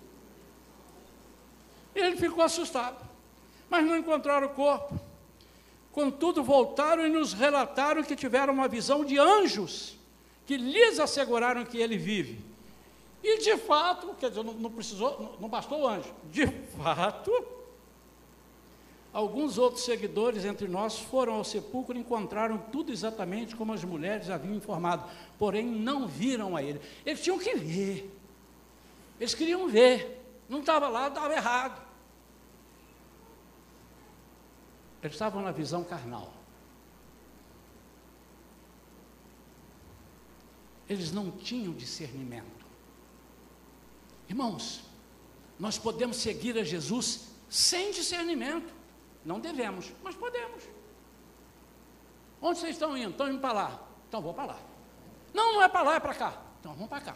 [2.00, 2.98] Ele ficou assustado,
[3.70, 5.00] mas não encontraram o corpo.
[5.92, 9.98] Contudo, voltaram e nos relataram que tiveram uma visão de anjos,
[10.46, 12.40] que lhes asseguraram que ele vive.
[13.24, 16.14] E de fato, quer dizer, não, não precisou, não, não bastou o anjo.
[16.32, 17.32] De fato,
[19.12, 24.30] alguns outros seguidores entre nós foram ao sepulcro e encontraram tudo exatamente como as mulheres
[24.30, 25.04] haviam informado,
[25.38, 26.80] porém não viram a ele.
[27.06, 28.10] Eles tinham que ver.
[29.20, 30.18] Eles queriam ver.
[30.48, 31.89] Não estava lá, estava errado.
[35.02, 36.34] Eles estavam na visão carnal.
[40.88, 42.66] Eles não tinham discernimento.
[44.28, 44.82] Irmãos,
[45.60, 48.74] nós podemos seguir a Jesus sem discernimento.
[49.24, 50.64] Não devemos, mas podemos.
[52.42, 53.12] Onde vocês estão indo?
[53.12, 53.88] Estão indo para lá.
[54.08, 54.60] Então vou para lá.
[55.34, 56.42] Não, não é para lá, é para cá.
[56.60, 57.16] Então vamos para cá.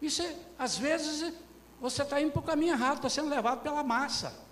[0.00, 1.32] Isso é, às vezes
[1.80, 4.43] você está indo para o caminho errado, está sendo levado pela massa.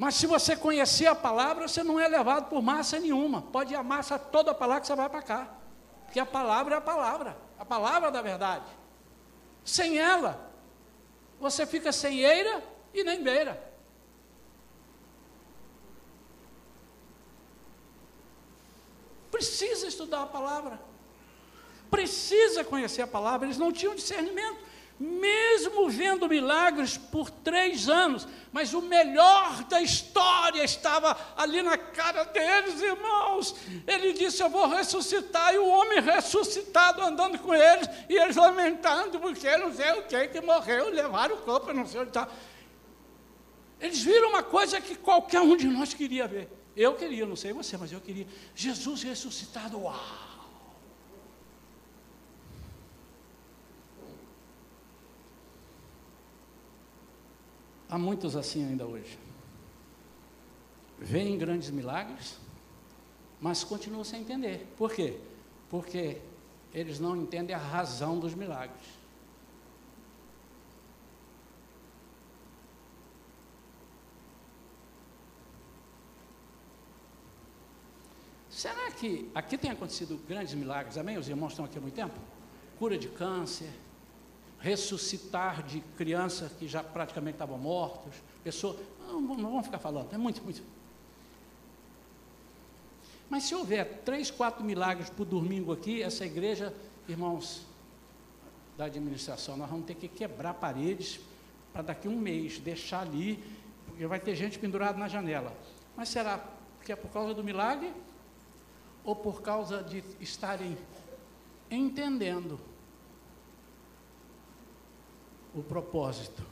[0.00, 3.42] Mas se você conhecer a palavra, você não é levado por massa nenhuma.
[3.42, 5.54] Pode ir a massa toda para lá que você vai para cá.
[6.06, 8.64] Porque a palavra é a palavra, a palavra da verdade.
[9.62, 10.50] Sem ela,
[11.38, 13.62] você fica sem eira e nem beira.
[19.30, 20.80] Precisa estudar a palavra.
[21.90, 23.46] Precisa conhecer a palavra.
[23.46, 24.69] Eles não tinham discernimento
[25.00, 32.24] mesmo vendo milagres por três anos, mas o melhor da história estava ali na cara
[32.24, 33.56] deles, irmãos.
[33.86, 39.18] Ele disse: Eu vou ressuscitar, e o homem ressuscitado andando com eles, e eles lamentando,
[39.18, 42.28] porque não sei o que, que morreu, levaram o corpo, não sei onde está.
[43.80, 46.50] Eles viram uma coisa que qualquer um de nós queria ver.
[46.76, 48.26] Eu queria, não sei você, mas eu queria.
[48.54, 50.29] Jesus ressuscitado, uau!
[57.90, 59.18] Há muitos assim ainda hoje.
[60.96, 62.38] Vêm grandes milagres,
[63.40, 64.72] mas continuam sem entender.
[64.76, 65.18] Por quê?
[65.68, 66.18] Porque
[66.72, 69.00] eles não entendem a razão dos milagres.
[78.48, 80.96] Será que aqui tem acontecido grandes milagres?
[80.96, 81.16] Amém?
[81.18, 82.20] Os irmãos estão aqui há muito tempo?
[82.78, 83.72] Cura de câncer,
[84.60, 88.76] ressuscitar de crianças que já praticamente estavam mortos, pessoas.
[89.06, 90.62] Não, não vamos ficar falando, é muito, muito.
[93.28, 96.74] Mas se houver três, quatro milagres por domingo aqui, essa igreja,
[97.08, 97.62] irmãos
[98.76, 101.20] da administração, nós vamos ter que quebrar paredes
[101.72, 103.42] para daqui um mês, deixar ali,
[103.86, 105.56] porque vai ter gente pendurada na janela.
[105.96, 106.44] Mas será
[106.84, 107.92] que é por causa do milagre?
[109.04, 110.76] Ou por causa de estarem
[111.70, 112.58] entendendo
[115.54, 116.44] o propósito.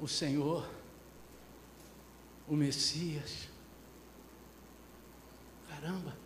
[0.00, 0.68] O Senhor,
[2.48, 3.48] o Messias.
[5.68, 6.16] Caramba,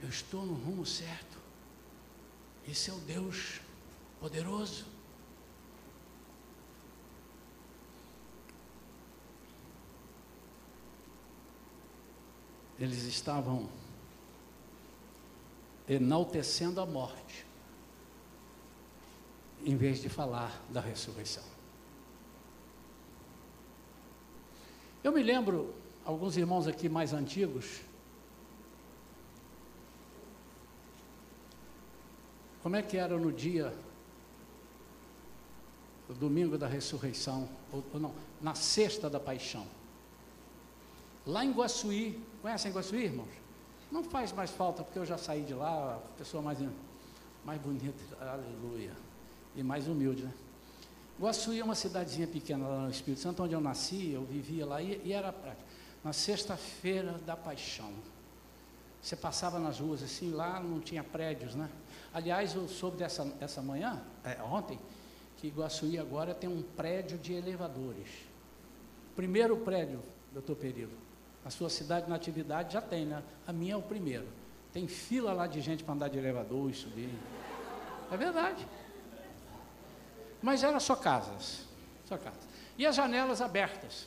[0.00, 1.38] eu estou no rumo certo.
[2.66, 3.60] Esse é o Deus
[4.20, 4.86] poderoso.
[12.78, 13.68] Eles estavam
[15.88, 17.47] enaltecendo a morte
[19.64, 21.42] em vez de falar da ressurreição.
[25.02, 27.80] Eu me lembro, alguns irmãos aqui mais antigos,
[32.62, 33.74] como é que era no dia,
[36.08, 39.66] o domingo da ressurreição, ou, ou não, na sexta da paixão.
[41.26, 43.28] Lá em Guaçuí, conhecem Guaçuí, irmãos?
[43.90, 46.58] Não faz mais falta, porque eu já saí de lá, a pessoa mais,
[47.44, 49.07] mais bonita, aleluia
[49.54, 50.32] e mais humilde, né?
[51.20, 54.80] Guaçuí é uma cidadezinha pequena lá no Espírito Santo, onde eu nasci, eu vivia lá,
[54.80, 55.64] e, e era prático.
[56.04, 57.92] Na sexta-feira da paixão.
[59.02, 61.68] Você passava nas ruas assim, lá não tinha prédios, né?
[62.14, 64.78] Aliás, eu soube dessa, dessa manhã, é, ontem,
[65.38, 68.08] que Guaçuí agora tem um prédio de elevadores.
[69.16, 70.00] Primeiro prédio,
[70.32, 70.96] doutor Perillo.
[71.44, 73.22] A sua cidade na atividade já tem, né?
[73.46, 74.26] A minha é o primeiro.
[74.72, 77.10] Tem fila lá de gente para andar de elevador e subir.
[78.10, 78.66] É verdade.
[80.42, 81.66] Mas era só casas,
[82.04, 82.46] só casas.
[82.76, 84.06] E as janelas abertas.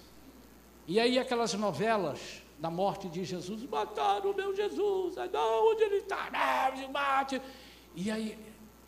[0.88, 5.98] E aí aquelas novelas da morte de Jesus, mataram o meu Jesus, não, onde ele
[5.98, 6.30] está?
[6.92, 7.42] Bate.
[7.96, 8.38] E aí,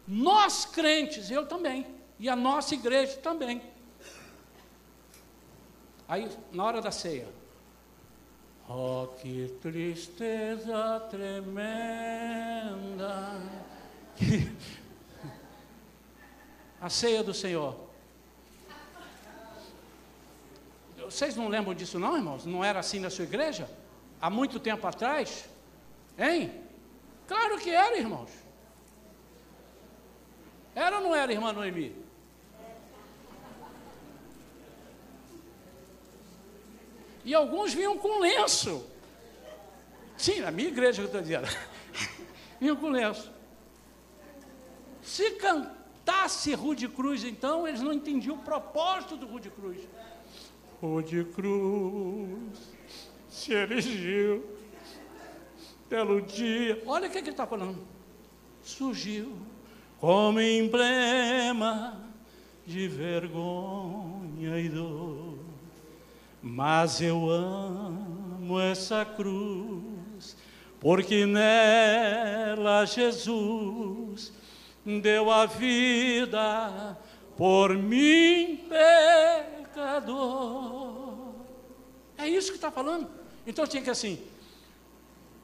[0.07, 1.87] nós crentes, eu também,
[2.19, 3.63] e a nossa igreja também.
[6.07, 7.27] Aí, na hora da ceia,
[8.69, 11.51] oh, que tristeza tremenda.
[16.84, 17.79] A ceia do Senhor.
[20.97, 22.45] Vocês não lembram disso, não, irmãos?
[22.45, 23.69] Não era assim na sua igreja?
[24.19, 25.47] Há muito tempo atrás?
[26.19, 26.61] Hein?
[27.25, 28.29] Claro que era, irmãos.
[30.75, 31.95] Era ou não era, irmã Noemi?
[37.23, 38.86] E alguns vinham com lenço.
[40.17, 41.47] Sim, na minha igreja que eu estou dizendo.
[42.59, 43.31] vinham com lenço.
[45.01, 49.77] Se cantar cantasse Rude Cruz, então, eles não entendiam o propósito do Rude Cruz.
[50.81, 52.73] o de cruz
[53.29, 54.45] se erigiu
[55.89, 56.81] pelo dia.
[56.85, 57.77] Olha o que, que ele está falando.
[58.61, 59.37] Surgiu
[59.99, 62.01] como emblema
[62.65, 65.39] de vergonha e dor.
[66.41, 70.35] Mas eu amo essa cruz,
[70.81, 74.33] porque nela Jesus
[74.86, 76.97] deu a vida
[77.38, 78.67] por mim,
[79.67, 80.43] pecador.
[82.17, 83.09] É isso que está falando.
[83.45, 84.25] Então tinha que assim,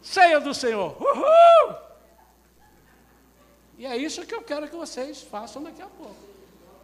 [0.01, 1.75] ceia do Senhor, uhul!
[3.77, 6.17] E é isso que eu quero que vocês façam daqui a pouco,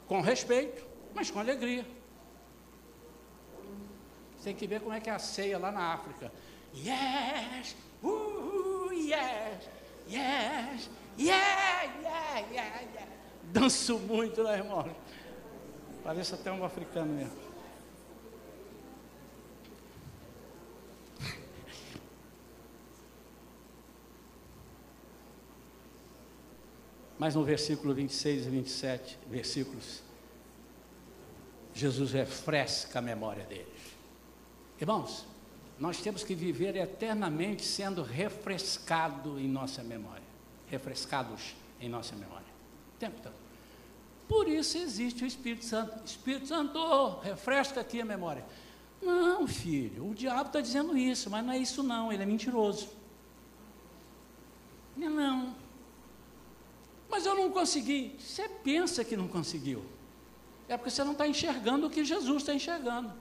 [0.08, 1.86] com respeito, mas com alegria.
[4.44, 6.32] Tem que ver como é que é a ceia lá na África.
[6.74, 9.70] Yes, uhul, yes,
[10.08, 13.08] yes, yeah, yeah, yeah, yeah.
[13.52, 14.90] Danço muito, né, irmão?
[16.04, 17.38] Parece até um africano mesmo.
[27.18, 30.04] Mas no versículo 26 e 27, versículos,
[31.74, 33.68] Jesus refresca a memória deles.
[34.80, 35.26] Irmãos,
[35.80, 40.25] nós temos que viver eternamente sendo refrescado em nossa memória,
[40.68, 42.48] refrescados em nossa memória,
[42.96, 43.36] o tempo todo.
[44.28, 46.04] Por isso existe o Espírito Santo.
[46.04, 48.46] Espírito Santo, refresca aqui a memória.
[49.02, 52.90] Não, filho, o diabo está dizendo isso, mas não é isso não, ele é mentiroso.
[54.98, 55.56] Não, não.
[57.10, 58.16] Mas eu não consegui.
[58.20, 59.86] Você pensa que não conseguiu.
[60.68, 63.14] É porque você não está enxergando o que Jesus está enxergando.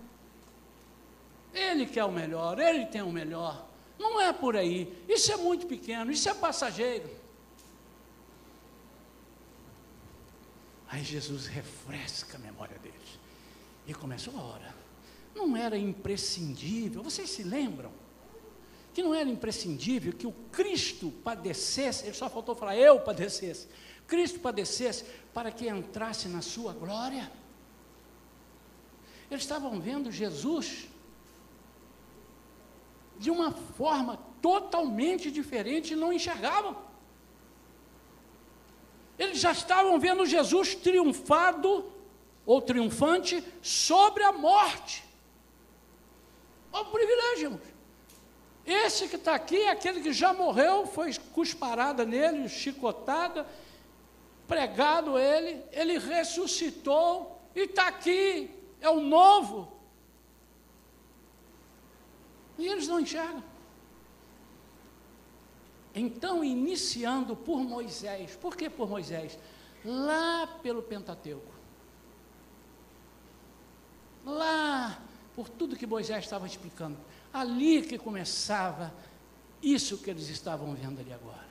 [1.52, 3.66] Ele quer o melhor, ele tem o melhor.
[3.98, 4.92] Não é por aí.
[5.08, 7.08] Isso é muito pequeno, isso é passageiro.
[10.94, 13.18] Aí Jesus refresca a memória deles.
[13.84, 14.72] E começa, ora,
[15.34, 17.90] não era imprescindível, vocês se lembram?
[18.92, 23.66] Que não era imprescindível que o Cristo padecesse, ele só faltou falar, eu padecesse.
[24.06, 27.28] Cristo padecesse para que entrasse na sua glória.
[29.28, 30.86] Eles estavam vendo Jesus
[33.18, 36.76] de uma forma totalmente diferente e não enxergavam.
[39.18, 41.92] Eles já estavam vendo Jesus triunfado
[42.44, 45.04] ou triunfante sobre a morte.
[46.72, 47.74] Olha o privilégio, irmãos.
[48.66, 53.46] Esse que está aqui é aquele que já morreu, foi cusparada nele, chicotada,
[54.48, 58.50] pregado ele, ele ressuscitou e está aqui,
[58.80, 59.72] é o novo.
[62.58, 63.42] E eles não enxergam.
[65.94, 69.38] Então, iniciando por Moisés, por que por Moisés?
[69.84, 71.52] Lá pelo Pentateuco.
[74.26, 74.98] Lá,
[75.36, 76.96] por tudo que Moisés estava explicando.
[77.32, 78.92] Ali que começava
[79.62, 81.46] isso que eles estavam vendo ali agora.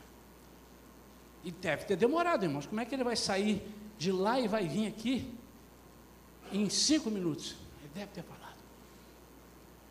[1.44, 2.66] E deve ter demorado, irmãos.
[2.66, 3.62] Como é que ele vai sair
[3.98, 5.34] de lá e vai vir aqui
[6.52, 7.56] em cinco minutos?
[7.82, 8.44] Ele deve ter falado.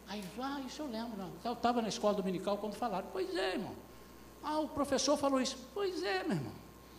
[0.09, 1.33] Aí vai, isso eu lembro, não.
[1.43, 3.07] Eu estava na escola dominical quando falaram.
[3.13, 3.75] Pois é, irmão.
[4.43, 5.57] Ah, o professor falou isso.
[5.73, 6.53] Pois é, meu irmão.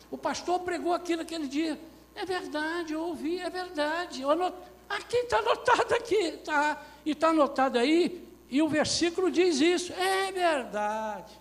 [0.09, 1.79] O pastor pregou aquilo aquele dia.
[2.15, 4.21] É verdade, eu ouvi, é verdade.
[4.21, 4.55] Eu anot...
[4.89, 9.91] Aqui está anotado aqui, tá, e está anotado aí, e o versículo diz isso.
[9.93, 11.33] É verdade.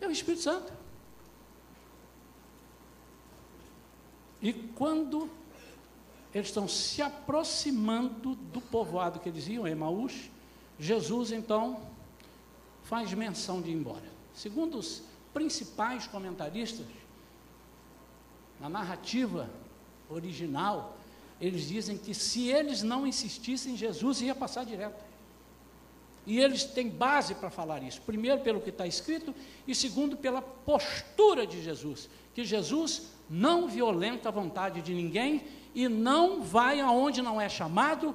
[0.00, 0.72] É o Espírito Santo.
[4.40, 5.28] E quando
[6.32, 10.30] eles estão se aproximando do povoado que eles iam, Emaús,
[10.78, 11.80] Jesus então
[12.84, 14.06] faz menção de ir embora.
[14.32, 15.02] Segundo os
[15.38, 16.84] principais comentaristas,
[18.58, 19.48] na narrativa
[20.10, 20.98] original,
[21.40, 25.00] eles dizem que se eles não insistissem, Jesus ia passar direto.
[26.26, 28.02] E eles têm base para falar isso.
[28.02, 29.32] Primeiro, pelo que está escrito,
[29.64, 32.10] e segundo, pela postura de Jesus.
[32.34, 38.12] Que Jesus não violenta a vontade de ninguém e não vai aonde não é chamado,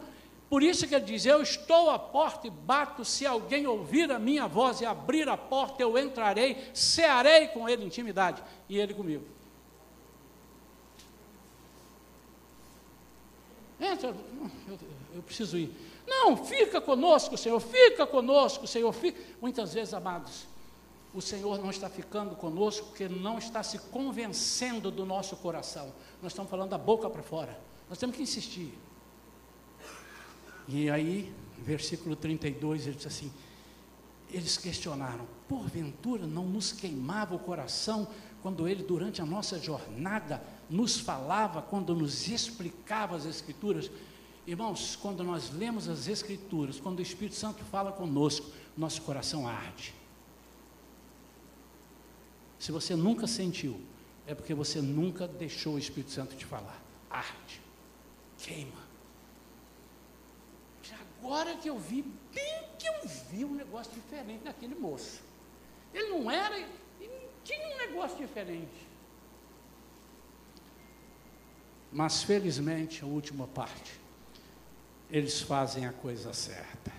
[0.50, 4.20] por isso que ele diz: Eu estou à porta e bato, se alguém ouvir a
[4.20, 9.26] minha voz e abrir a porta, eu entrarei, cearei com ele intimidade, e ele comigo.
[13.80, 14.10] Entra,
[14.68, 14.80] eu,
[15.16, 15.74] eu preciso ir.
[16.06, 18.92] Não, fica conosco, Senhor, fica conosco, Senhor.
[18.94, 19.20] Fica.
[19.42, 20.46] Muitas vezes, amados,
[21.14, 25.94] o Senhor não está ficando conosco porque não está se convencendo do nosso coração.
[26.22, 27.60] Nós estamos falando da boca para fora.
[27.90, 28.74] Nós temos que insistir.
[30.68, 33.32] E aí, versículo 32, ele diz assim:
[34.34, 38.08] eles questionaram, porventura não nos queimava o coração
[38.42, 43.92] quando ele, durante a nossa jornada, nos falava, quando nos explicava as Escrituras?
[44.46, 49.94] Irmãos, quando nós lemos as Escrituras, quando o Espírito Santo fala conosco, nosso coração arde.
[52.58, 53.80] Se você nunca sentiu,
[54.26, 56.82] é porque você nunca deixou o Espírito Santo te falar.
[57.10, 57.62] Arde,
[58.40, 58.83] queima.
[61.24, 62.02] Agora que eu vi,
[62.34, 65.22] bem que eu vi um negócio diferente naquele moço.
[65.94, 68.88] Ele não era, ele tinha um negócio diferente.
[71.90, 73.98] Mas felizmente, a última parte,
[75.10, 76.92] eles fazem a coisa certa.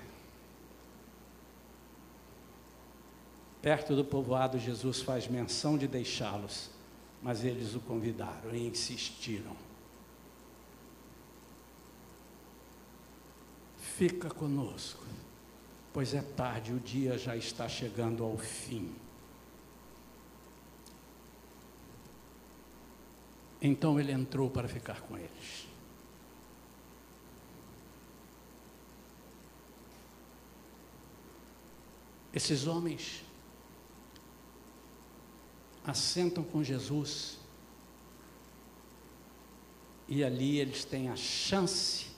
[3.61, 6.71] Perto do povoado, Jesus faz menção de deixá-los,
[7.23, 9.55] mas eles o convidaram e insistiram.
[13.97, 15.05] Fica conosco,
[15.93, 18.93] pois é tarde, o dia já está chegando ao fim.
[23.63, 25.69] Então ele entrou para ficar com eles.
[32.33, 33.23] Esses homens
[35.87, 37.39] assentam com Jesus
[40.09, 42.14] e ali eles têm a chance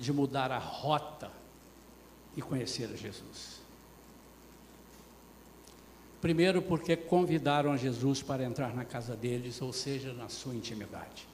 [0.00, 1.30] de mudar a rota
[2.34, 3.60] e conhecer a Jesus.
[6.22, 11.28] Primeiro, porque convidaram a Jesus para entrar na casa deles, ou seja, na sua intimidade.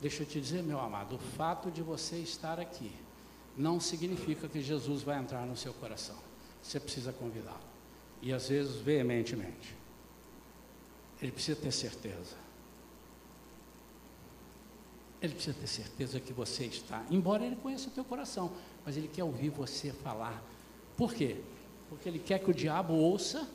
[0.00, 2.92] Deixa eu te dizer, meu amado, o fato de você estar aqui
[3.56, 6.16] não significa que Jesus vai entrar no seu coração.
[6.62, 7.58] Você precisa convidá-lo.
[8.22, 9.76] E às vezes, veementemente.
[11.20, 12.36] Ele precisa ter certeza.
[15.20, 18.52] Ele precisa ter certeza que você está, embora ele conheça o teu coração,
[18.86, 20.42] mas ele quer ouvir você falar.
[20.96, 21.36] Por quê?
[21.88, 23.48] Porque ele quer que o diabo ouça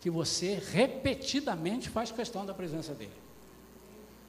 [0.00, 3.12] que você repetidamente faz questão da presença dele.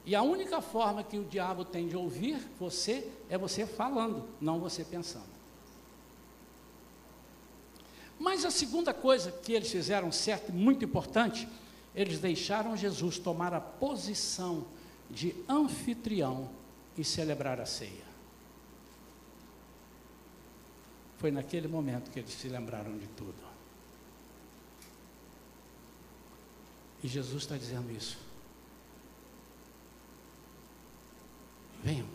[0.04, 4.58] E a única forma que o diabo tem de ouvir você é você falando, não
[4.58, 5.32] você pensando.
[8.18, 11.48] Mas a segunda coisa que eles fizeram certo e muito importante,
[11.94, 14.64] eles deixaram Jesus tomar a posição
[15.10, 16.48] de anfitrião
[16.96, 18.12] e celebrar a ceia.
[21.18, 23.52] Foi naquele momento que eles se lembraram de tudo.
[27.02, 28.18] E Jesus está dizendo isso.
[31.82, 32.06] Venham,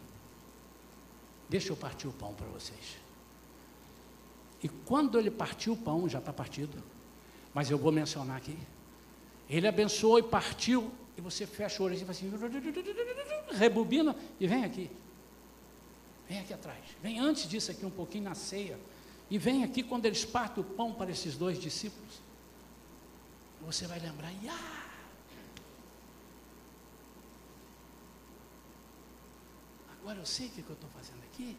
[1.49, 2.97] deixa eu partir o pão para vocês.
[4.63, 6.81] E quando ele partiu o pão, já está partido,
[7.53, 8.57] mas eu vou mencionar aqui.
[9.49, 12.31] Ele abençoou e partiu, e você fecha o olho e fala assim,
[13.57, 14.89] rebobina e vem aqui.
[16.29, 16.83] Vem aqui atrás.
[17.01, 18.79] Vem antes disso aqui um pouquinho na ceia.
[19.29, 22.21] E vem aqui quando eles partem o pão para esses dois discípulos.
[23.61, 24.87] Você vai lembrar, ah,
[30.07, 31.57] Agora eu sei o que, eu estou fazendo aqui.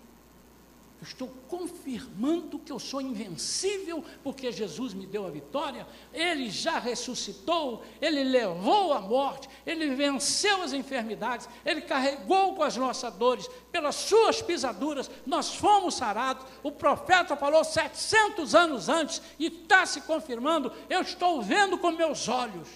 [1.00, 7.84] Estou confirmando que eu sou invencível, porque Jesus me deu a vitória, Ele já ressuscitou,
[8.00, 13.94] Ele levou a morte, Ele venceu as enfermidades, Ele carregou com as nossas dores, pelas
[13.94, 16.44] suas pisaduras, nós fomos sarados.
[16.64, 22.26] O profeta falou 700 anos antes e está se confirmando, eu estou vendo com meus
[22.28, 22.68] olhos.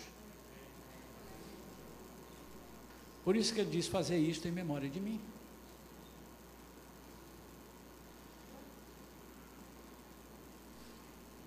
[3.24, 5.20] Por isso que ele diz fazer isto em memória de mim.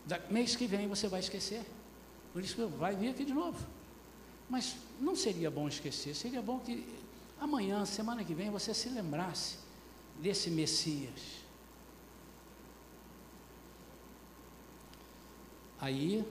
[0.06, 1.64] Da, mês que vem você vai esquecer.
[2.32, 3.66] Por isso vai vir aqui de novo.
[4.50, 6.86] Mas não seria bom esquecer, seria bom que
[7.40, 9.58] amanhã, semana que vem, você se lembrasse
[10.20, 11.44] desse Messias.
[15.80, 16.24] Aí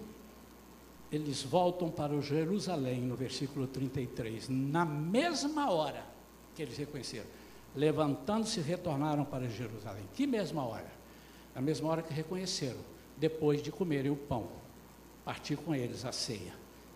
[1.11, 6.05] eles voltam para Jerusalém, no versículo 33, na mesma hora
[6.55, 7.27] que eles reconheceram.
[7.75, 10.05] Levantando-se, retornaram para Jerusalém.
[10.15, 10.91] Que mesma hora?
[11.55, 14.49] Na mesma hora que reconheceram depois de comerem o pão.
[15.25, 16.55] Partiu com eles a ceia.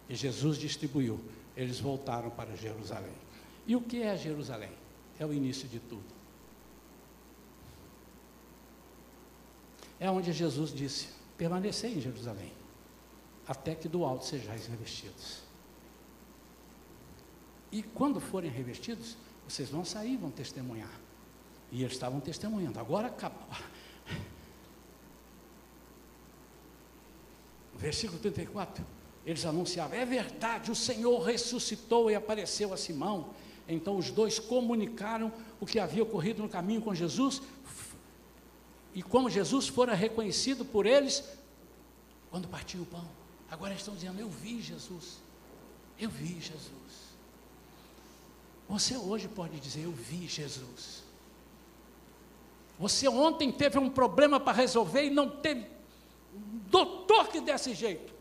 [0.09, 1.21] E Jesus distribuiu.
[1.57, 3.14] Eles voltaram para Jerusalém.
[3.66, 4.73] E o que é Jerusalém?
[5.19, 6.19] É o início de tudo.
[10.01, 12.53] É onde Jesus disse: permanecei em Jerusalém,
[13.47, 15.43] até que do alto sejais revestidos.
[17.71, 19.16] E quando forem revestidos,
[19.47, 20.93] vocês vão sair, vão testemunhar.
[21.71, 22.81] E eles estavam testemunhando.
[22.81, 23.11] Agora
[27.79, 28.85] versículo 34,
[29.24, 33.31] eles anunciavam: é verdade, o Senhor ressuscitou e apareceu a Simão.
[33.66, 37.43] Então os dois comunicaram o que havia ocorrido no caminho com Jesus,
[38.95, 41.22] e como Jesus fora reconhecido por eles
[42.31, 43.07] quando partiu o pão.
[43.51, 45.18] Agora estão dizendo: Eu vi Jesus,
[45.99, 46.68] eu vi Jesus.
[48.68, 51.05] Você hoje pode dizer: Eu vi Jesus.
[52.79, 55.78] Você ontem teve um problema para resolver e não teve
[56.71, 58.12] doutor que desse jeito.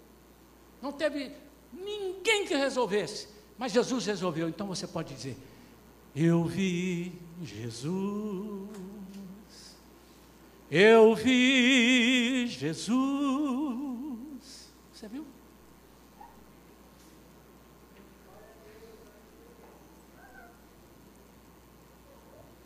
[0.81, 1.31] Não teve
[1.71, 3.27] ninguém que resolvesse.
[3.57, 4.47] Mas Jesus resolveu.
[4.47, 5.37] Então você pode dizer:
[6.15, 8.69] Eu vi Jesus.
[10.69, 12.97] Eu vi Jesus.
[14.93, 15.25] Você viu?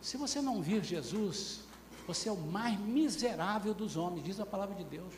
[0.00, 1.60] Se você não vir Jesus,
[2.06, 5.14] você é o mais miserável dos homens, diz a palavra de Deus.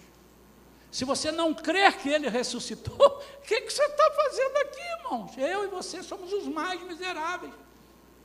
[0.94, 5.36] Se você não crer que ele ressuscitou, o que, que, você está fazendo aqui, irmãos?
[5.36, 7.52] Eu e você somos os mais miseráveis.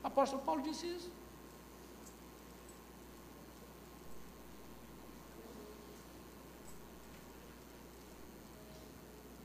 [0.04, 1.12] O apóstolo Paulo disse isso.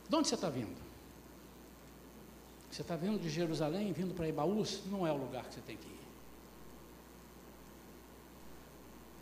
[0.07, 0.79] De onde você está vindo?
[2.69, 4.85] Você está vindo de Jerusalém, vindo para Ibaús?
[4.85, 6.05] Não é o lugar que você tem que ir.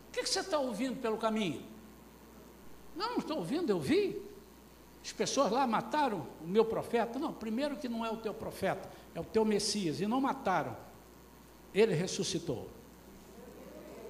[0.09, 1.72] O que, que você está ouvindo pelo caminho?
[2.95, 4.21] Não, estou ouvindo, eu vi.
[5.03, 7.19] As pessoas lá mataram o meu profeta.
[7.19, 9.99] Não, primeiro que não é o teu profeta, é o teu Messias.
[9.99, 10.77] E não mataram.
[11.73, 12.69] Ele ressuscitou.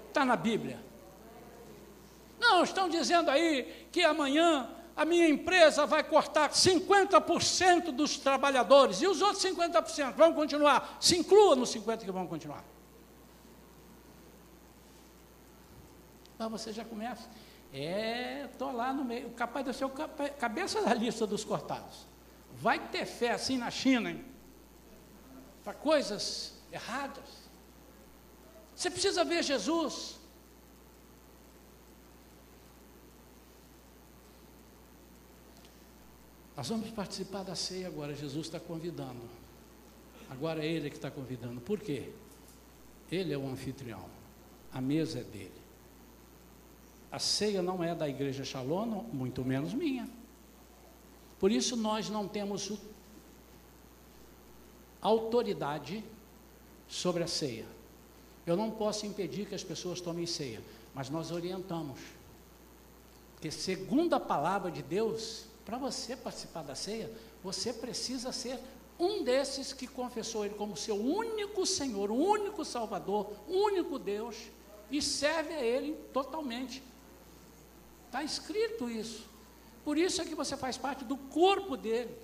[0.10, 0.80] Está na Bíblia.
[2.40, 9.08] Não, estão dizendo aí que amanhã a minha empresa vai cortar 50% dos trabalhadores e
[9.08, 10.98] os outros 50% vão continuar.
[11.00, 12.64] Se inclua nos 50% que vão continuar.
[16.36, 17.28] Então você já começa.
[17.74, 22.06] É, estou lá no meio, capaz de ser o cabeça da lista dos cortados.
[22.54, 24.16] Vai ter fé assim na China,
[25.64, 27.50] para coisas erradas.
[28.76, 30.20] Você precisa ver Jesus.
[36.56, 38.14] Nós vamos participar da ceia agora.
[38.14, 39.28] Jesus está convidando.
[40.30, 41.60] Agora é Ele que está convidando.
[41.60, 42.12] Por quê?
[43.12, 44.06] Ele é o anfitrião.
[44.72, 45.63] A mesa é dele.
[47.14, 50.10] A ceia não é da igreja Shalom, muito menos minha.
[51.40, 52.72] Por isso nós não temos
[55.00, 56.04] autoridade
[56.88, 57.68] sobre a ceia.
[58.48, 60.60] Eu não posso impedir que as pessoas tomem ceia,
[60.92, 62.00] mas nós orientamos.
[63.36, 67.12] Porque segundo a palavra de Deus, para você participar da ceia,
[67.44, 68.60] você precisa ser
[68.98, 74.36] um desses que confessou Ele como seu único Senhor, único Salvador, único Deus,
[74.90, 76.82] e serve a Ele totalmente.
[78.14, 79.28] Está escrito isso.
[79.84, 82.16] Por isso é que você faz parte do corpo dele.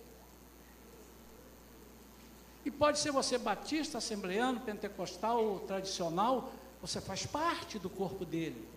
[2.64, 8.70] E pode ser você batista, assembleano, pentecostal, tradicional, você faz parte do corpo dele.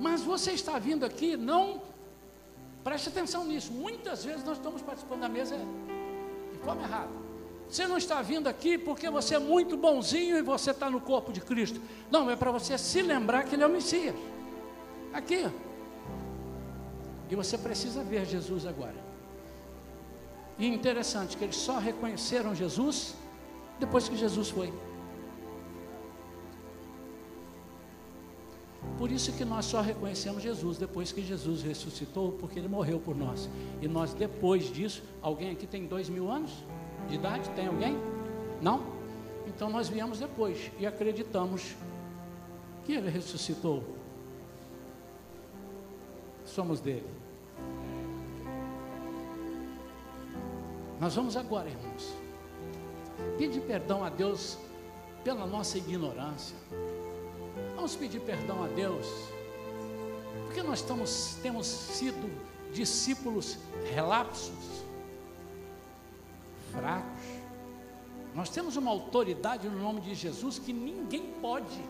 [0.00, 1.80] Mas você está vindo aqui, não
[2.82, 3.70] preste atenção nisso.
[3.70, 5.56] Muitas vezes nós estamos participando da mesa
[6.50, 7.17] de forma errada.
[7.68, 11.32] Você não está vindo aqui porque você é muito bonzinho e você está no corpo
[11.32, 11.80] de Cristo.
[12.10, 14.14] Não, é para você se lembrar que Ele é o Messias.
[15.12, 15.46] Aqui.
[17.30, 18.96] E você precisa ver Jesus agora.
[20.58, 23.14] E interessante que eles só reconheceram Jesus
[23.78, 24.72] depois que Jesus foi.
[28.96, 33.14] Por isso que nós só reconhecemos Jesus depois que Jesus ressuscitou, porque Ele morreu por
[33.14, 33.48] nós.
[33.80, 36.50] E nós, depois disso, alguém aqui tem dois mil anos?
[37.08, 37.48] De idade?
[37.50, 37.96] Tem alguém?
[38.60, 38.98] Não?
[39.46, 41.76] Então nós viemos depois e acreditamos
[42.84, 43.84] que ele ressuscitou.
[46.44, 47.06] Somos dele.
[51.00, 52.14] Nós vamos agora, irmãos,
[53.36, 54.58] pedir perdão a Deus
[55.22, 56.56] pela nossa ignorância.
[57.74, 59.06] Vamos pedir perdão a Deus,
[60.46, 62.28] porque nós estamos, temos sido
[62.72, 63.58] discípulos
[63.94, 64.82] relapsos
[66.78, 67.22] fracos.
[68.34, 71.82] Nós temos uma autoridade no nome de Jesus que ninguém pode.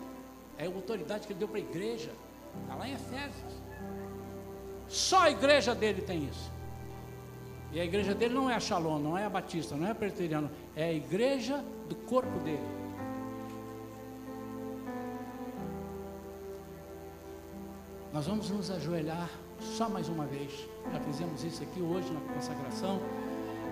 [0.57, 2.11] É a autoridade que ele deu para a igreja.
[2.61, 3.53] Está lá em Efésios.
[4.87, 6.51] Só a igreja dele tem isso.
[7.71, 9.95] E a igreja dele não é a Shalom, não é a Batista, não é a
[9.95, 12.79] Preteriano, é a igreja do corpo dele.
[18.11, 19.29] Nós vamos nos ajoelhar
[19.59, 20.67] só mais uma vez.
[20.91, 22.99] Já fizemos isso aqui hoje na consagração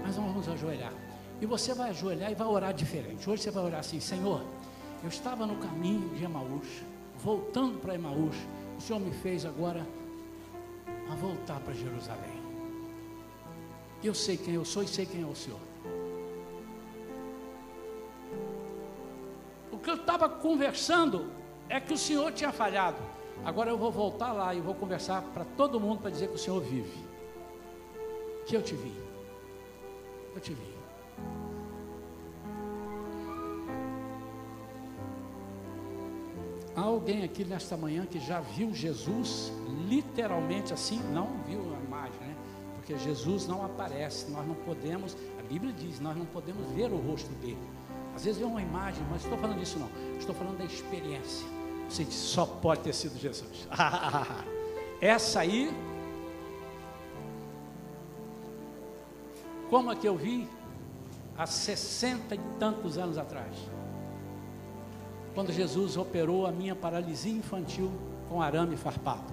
[0.08, 0.94] mas vamos ajoelhar.
[1.40, 3.30] E você vai ajoelhar e vai orar diferente.
[3.30, 4.42] Hoje você vai orar assim: Senhor,
[5.04, 6.68] eu estava no caminho de Emaús,
[7.24, 8.36] voltando para Emaús.
[8.78, 9.86] O Senhor me fez agora
[11.12, 12.48] a voltar para Jerusalém.
[14.04, 15.60] Eu sei quem eu sou e sei quem é o Senhor.
[19.72, 21.32] O que eu estava conversando
[21.70, 22.98] é que o Senhor tinha falhado.
[23.46, 26.40] Agora eu vou voltar lá e vou conversar para todo mundo para dizer que o
[26.40, 27.06] Senhor vive.
[28.46, 29.08] Que eu te vi
[30.38, 30.77] eu te vi.
[36.78, 39.52] Há alguém aqui nesta manhã que já viu Jesus
[39.90, 41.00] literalmente assim?
[41.12, 42.36] Não viu a imagem, né?
[42.76, 46.98] Porque Jesus não aparece, nós não podemos, a Bíblia diz, nós não podemos ver o
[46.98, 47.58] rosto dele.
[48.16, 51.48] Às vezes vê uma imagem, mas estou falando disso não, estou falando da experiência.
[51.90, 53.68] Você diz, só pode ter sido Jesus.
[55.02, 55.76] Essa aí,
[59.68, 60.48] como é que eu vi
[61.36, 63.56] há sessenta e tantos anos atrás?
[65.38, 67.92] Quando Jesus operou a minha paralisia infantil
[68.28, 69.32] com arame farpado.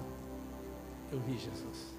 [1.11, 1.95] Eu vi Jesus.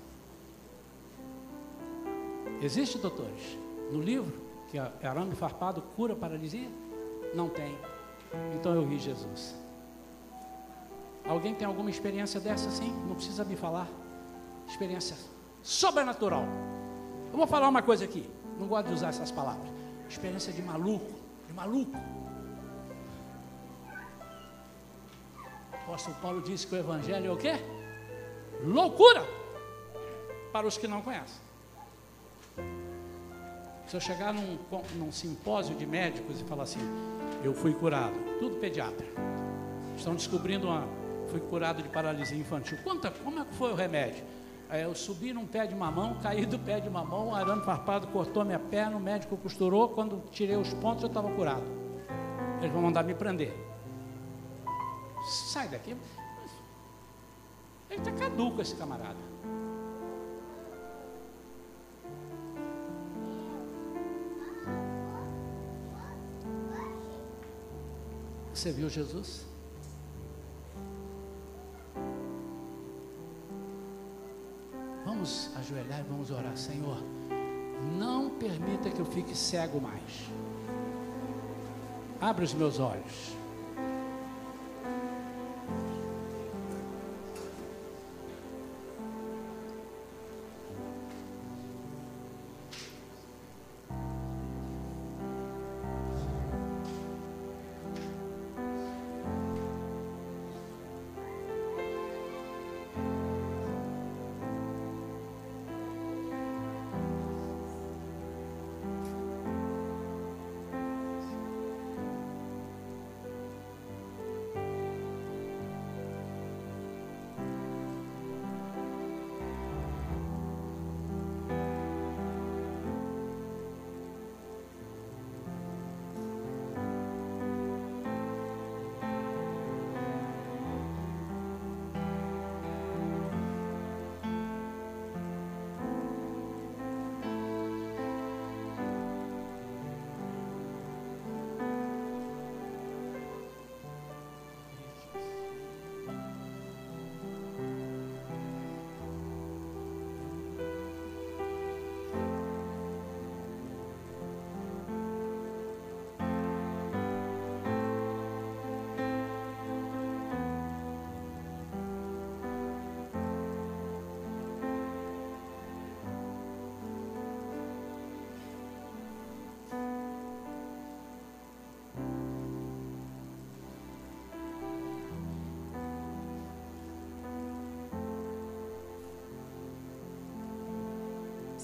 [2.62, 3.58] Existe, doutores,
[3.90, 4.32] no livro
[4.68, 6.68] que arame farpado cura paralisia?
[7.34, 7.76] Não tem.
[8.54, 9.56] Então eu vi Jesus.
[11.26, 12.92] Alguém tem alguma experiência dessa sim?
[13.08, 13.88] Não precisa me falar.
[14.68, 15.16] Experiência
[15.64, 16.44] sobrenatural.
[17.32, 18.30] Eu vou falar uma coisa aqui.
[18.56, 19.68] Não gosto de usar essas palavras.
[20.08, 21.10] Experiência de maluco,
[21.48, 22.15] de maluco.
[25.96, 27.54] Apóstolo Paulo disse que o evangelho é o quê?
[28.62, 29.24] Loucura
[30.52, 31.40] para os que não conhecem.
[33.86, 34.58] Se eu chegar num,
[34.96, 36.80] num simpósio de médicos e falar assim,
[37.42, 39.06] eu fui curado, tudo pediatra.
[39.96, 40.86] Estão descobrindo uma,
[41.28, 42.76] fui curado de paralisia infantil.
[42.84, 44.22] Conta, como é que foi o remédio?
[44.70, 48.44] Eu subi num pé de mamão, caí do pé de mamão, um arame farpado cortou
[48.44, 51.64] minha perna, o médico costurou, quando tirei os pontos eu estava curado.
[52.60, 53.66] Eles vão mandar me prender
[55.26, 55.96] sai daqui.
[57.90, 59.18] Ele está caduco, esse camarada.
[68.52, 69.44] Você viu Jesus?
[75.04, 76.98] Vamos ajoelhar e vamos orar, Senhor.
[77.98, 80.30] Não permita que eu fique cego mais.
[82.20, 83.36] Abre os meus olhos.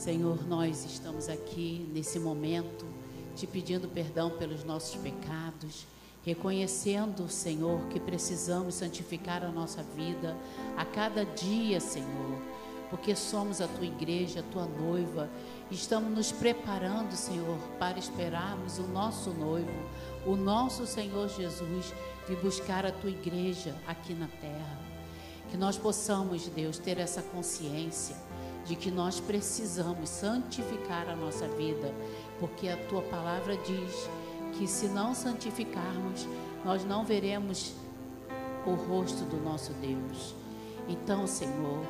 [0.03, 2.84] Senhor, nós estamos aqui nesse momento
[3.36, 5.86] te pedindo perdão pelos nossos pecados,
[6.24, 10.36] reconhecendo, Senhor, que precisamos santificar a nossa vida
[10.76, 12.36] a cada dia, Senhor,
[12.90, 15.30] porque somos a tua igreja, a tua noiva,
[15.70, 19.70] estamos nos preparando, Senhor, para esperarmos o nosso noivo,
[20.26, 21.94] o nosso Senhor Jesus,
[22.26, 24.80] de buscar a tua igreja aqui na terra.
[25.48, 28.16] Que nós possamos, Deus, ter essa consciência
[28.64, 31.92] de que nós precisamos santificar a nossa vida,
[32.38, 34.08] porque a tua palavra diz
[34.52, 36.26] que se não santificarmos,
[36.64, 37.72] nós não veremos
[38.66, 40.34] o rosto do nosso Deus.
[40.88, 41.84] Então, Senhor,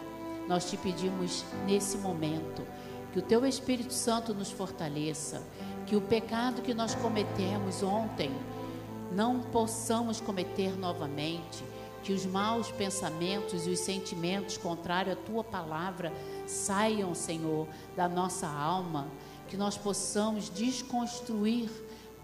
[0.48, 2.62] nós te pedimos nesse momento
[3.12, 5.42] que o teu Espírito Santo nos fortaleça,
[5.86, 8.30] que o pecado que nós cometemos ontem
[9.12, 11.62] não possamos cometer novamente,
[12.02, 16.12] que os maus pensamentos e os sentimentos contrários à tua palavra
[16.46, 19.08] saiam, Senhor, da nossa alma,
[19.48, 21.70] que nós possamos desconstruir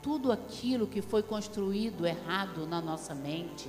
[0.03, 3.69] tudo aquilo que foi construído errado na nossa mente,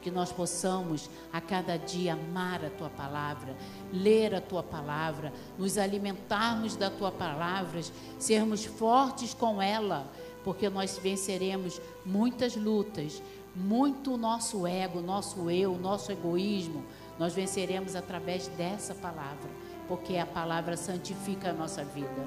[0.00, 3.54] que nós possamos a cada dia amar a tua palavra,
[3.92, 7.80] ler a tua palavra, nos alimentarmos da tua palavra,
[8.18, 10.10] sermos fortes com ela,
[10.42, 13.22] porque nós venceremos muitas lutas,
[13.54, 16.84] muito o nosso ego, nosso eu, nosso egoísmo,
[17.18, 19.50] nós venceremos através dessa palavra,
[19.88, 22.26] porque a palavra santifica a nossa vida.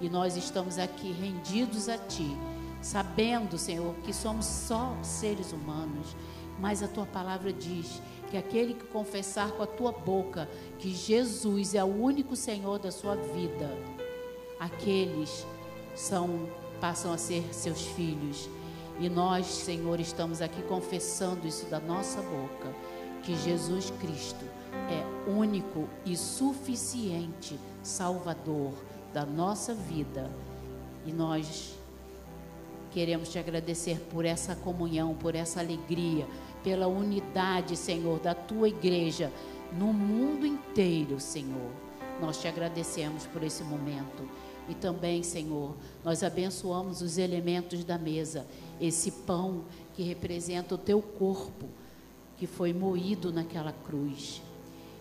[0.00, 2.36] E nós estamos aqui rendidos a Ti,
[2.82, 6.16] sabendo, Senhor, que somos só seres humanos,
[6.58, 10.48] mas a Tua palavra diz que aquele que confessar com a tua boca
[10.80, 13.70] que Jesus é o único Senhor da sua vida,
[14.58, 15.46] aqueles
[15.94, 16.48] são
[16.80, 18.48] passam a ser seus filhos.
[19.00, 22.72] E nós, Senhor, estamos aqui confessando isso da nossa boca,
[23.22, 24.44] que Jesus Cristo
[24.88, 28.72] é único e suficiente Salvador
[29.12, 30.30] da nossa vida.
[31.06, 31.74] E nós
[32.92, 36.26] queremos te agradecer por essa comunhão, por essa alegria,
[36.62, 39.30] pela unidade, Senhor, da tua igreja
[39.72, 41.70] no mundo inteiro, Senhor.
[42.20, 44.28] Nós te agradecemos por esse momento.
[44.68, 48.46] E também, Senhor, nós abençoamos os elementos da mesa,
[48.80, 49.64] esse pão
[49.94, 51.66] que representa o teu corpo,
[52.36, 54.42] que foi moído naquela cruz,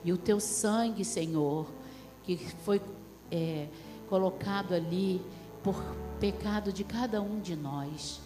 [0.04, 1.66] e o teu sangue, Senhor,
[2.24, 2.82] que foi
[3.32, 3.68] é,
[4.10, 5.22] colocado ali
[5.64, 5.76] por
[6.20, 8.22] pecado de cada um de nós.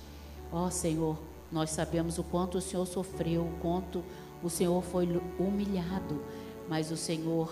[0.51, 1.17] Ó oh, Senhor,
[1.51, 4.03] nós sabemos o quanto o Senhor sofreu, o quanto
[4.43, 5.07] o Senhor foi
[5.39, 6.21] humilhado,
[6.67, 7.49] mas o Senhor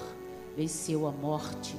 [0.57, 1.75] venceu a morte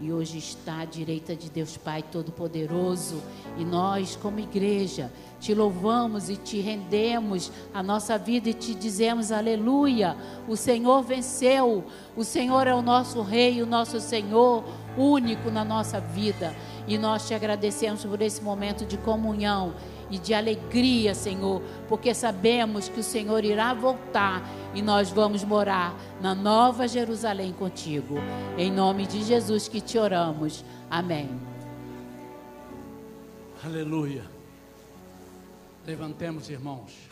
[0.00, 3.20] e hoje está à direita de Deus Pai Todo-Poderoso.
[3.56, 9.32] E nós, como igreja, te louvamos e te rendemos a nossa vida e te dizemos
[9.32, 10.16] aleluia.
[10.46, 11.84] O Senhor venceu,
[12.16, 14.64] o Senhor é o nosso Rei, o nosso Senhor
[14.96, 16.54] único na nossa vida.
[16.86, 19.74] E nós te agradecemos por esse momento de comunhão
[20.10, 24.42] e de alegria, Senhor, porque sabemos que o Senhor irá voltar
[24.74, 28.16] e nós vamos morar na Nova Jerusalém contigo.
[28.56, 30.64] Em nome de Jesus que te oramos.
[30.90, 31.28] Amém.
[33.64, 34.24] Aleluia.
[35.86, 37.07] Levantemos, irmãos.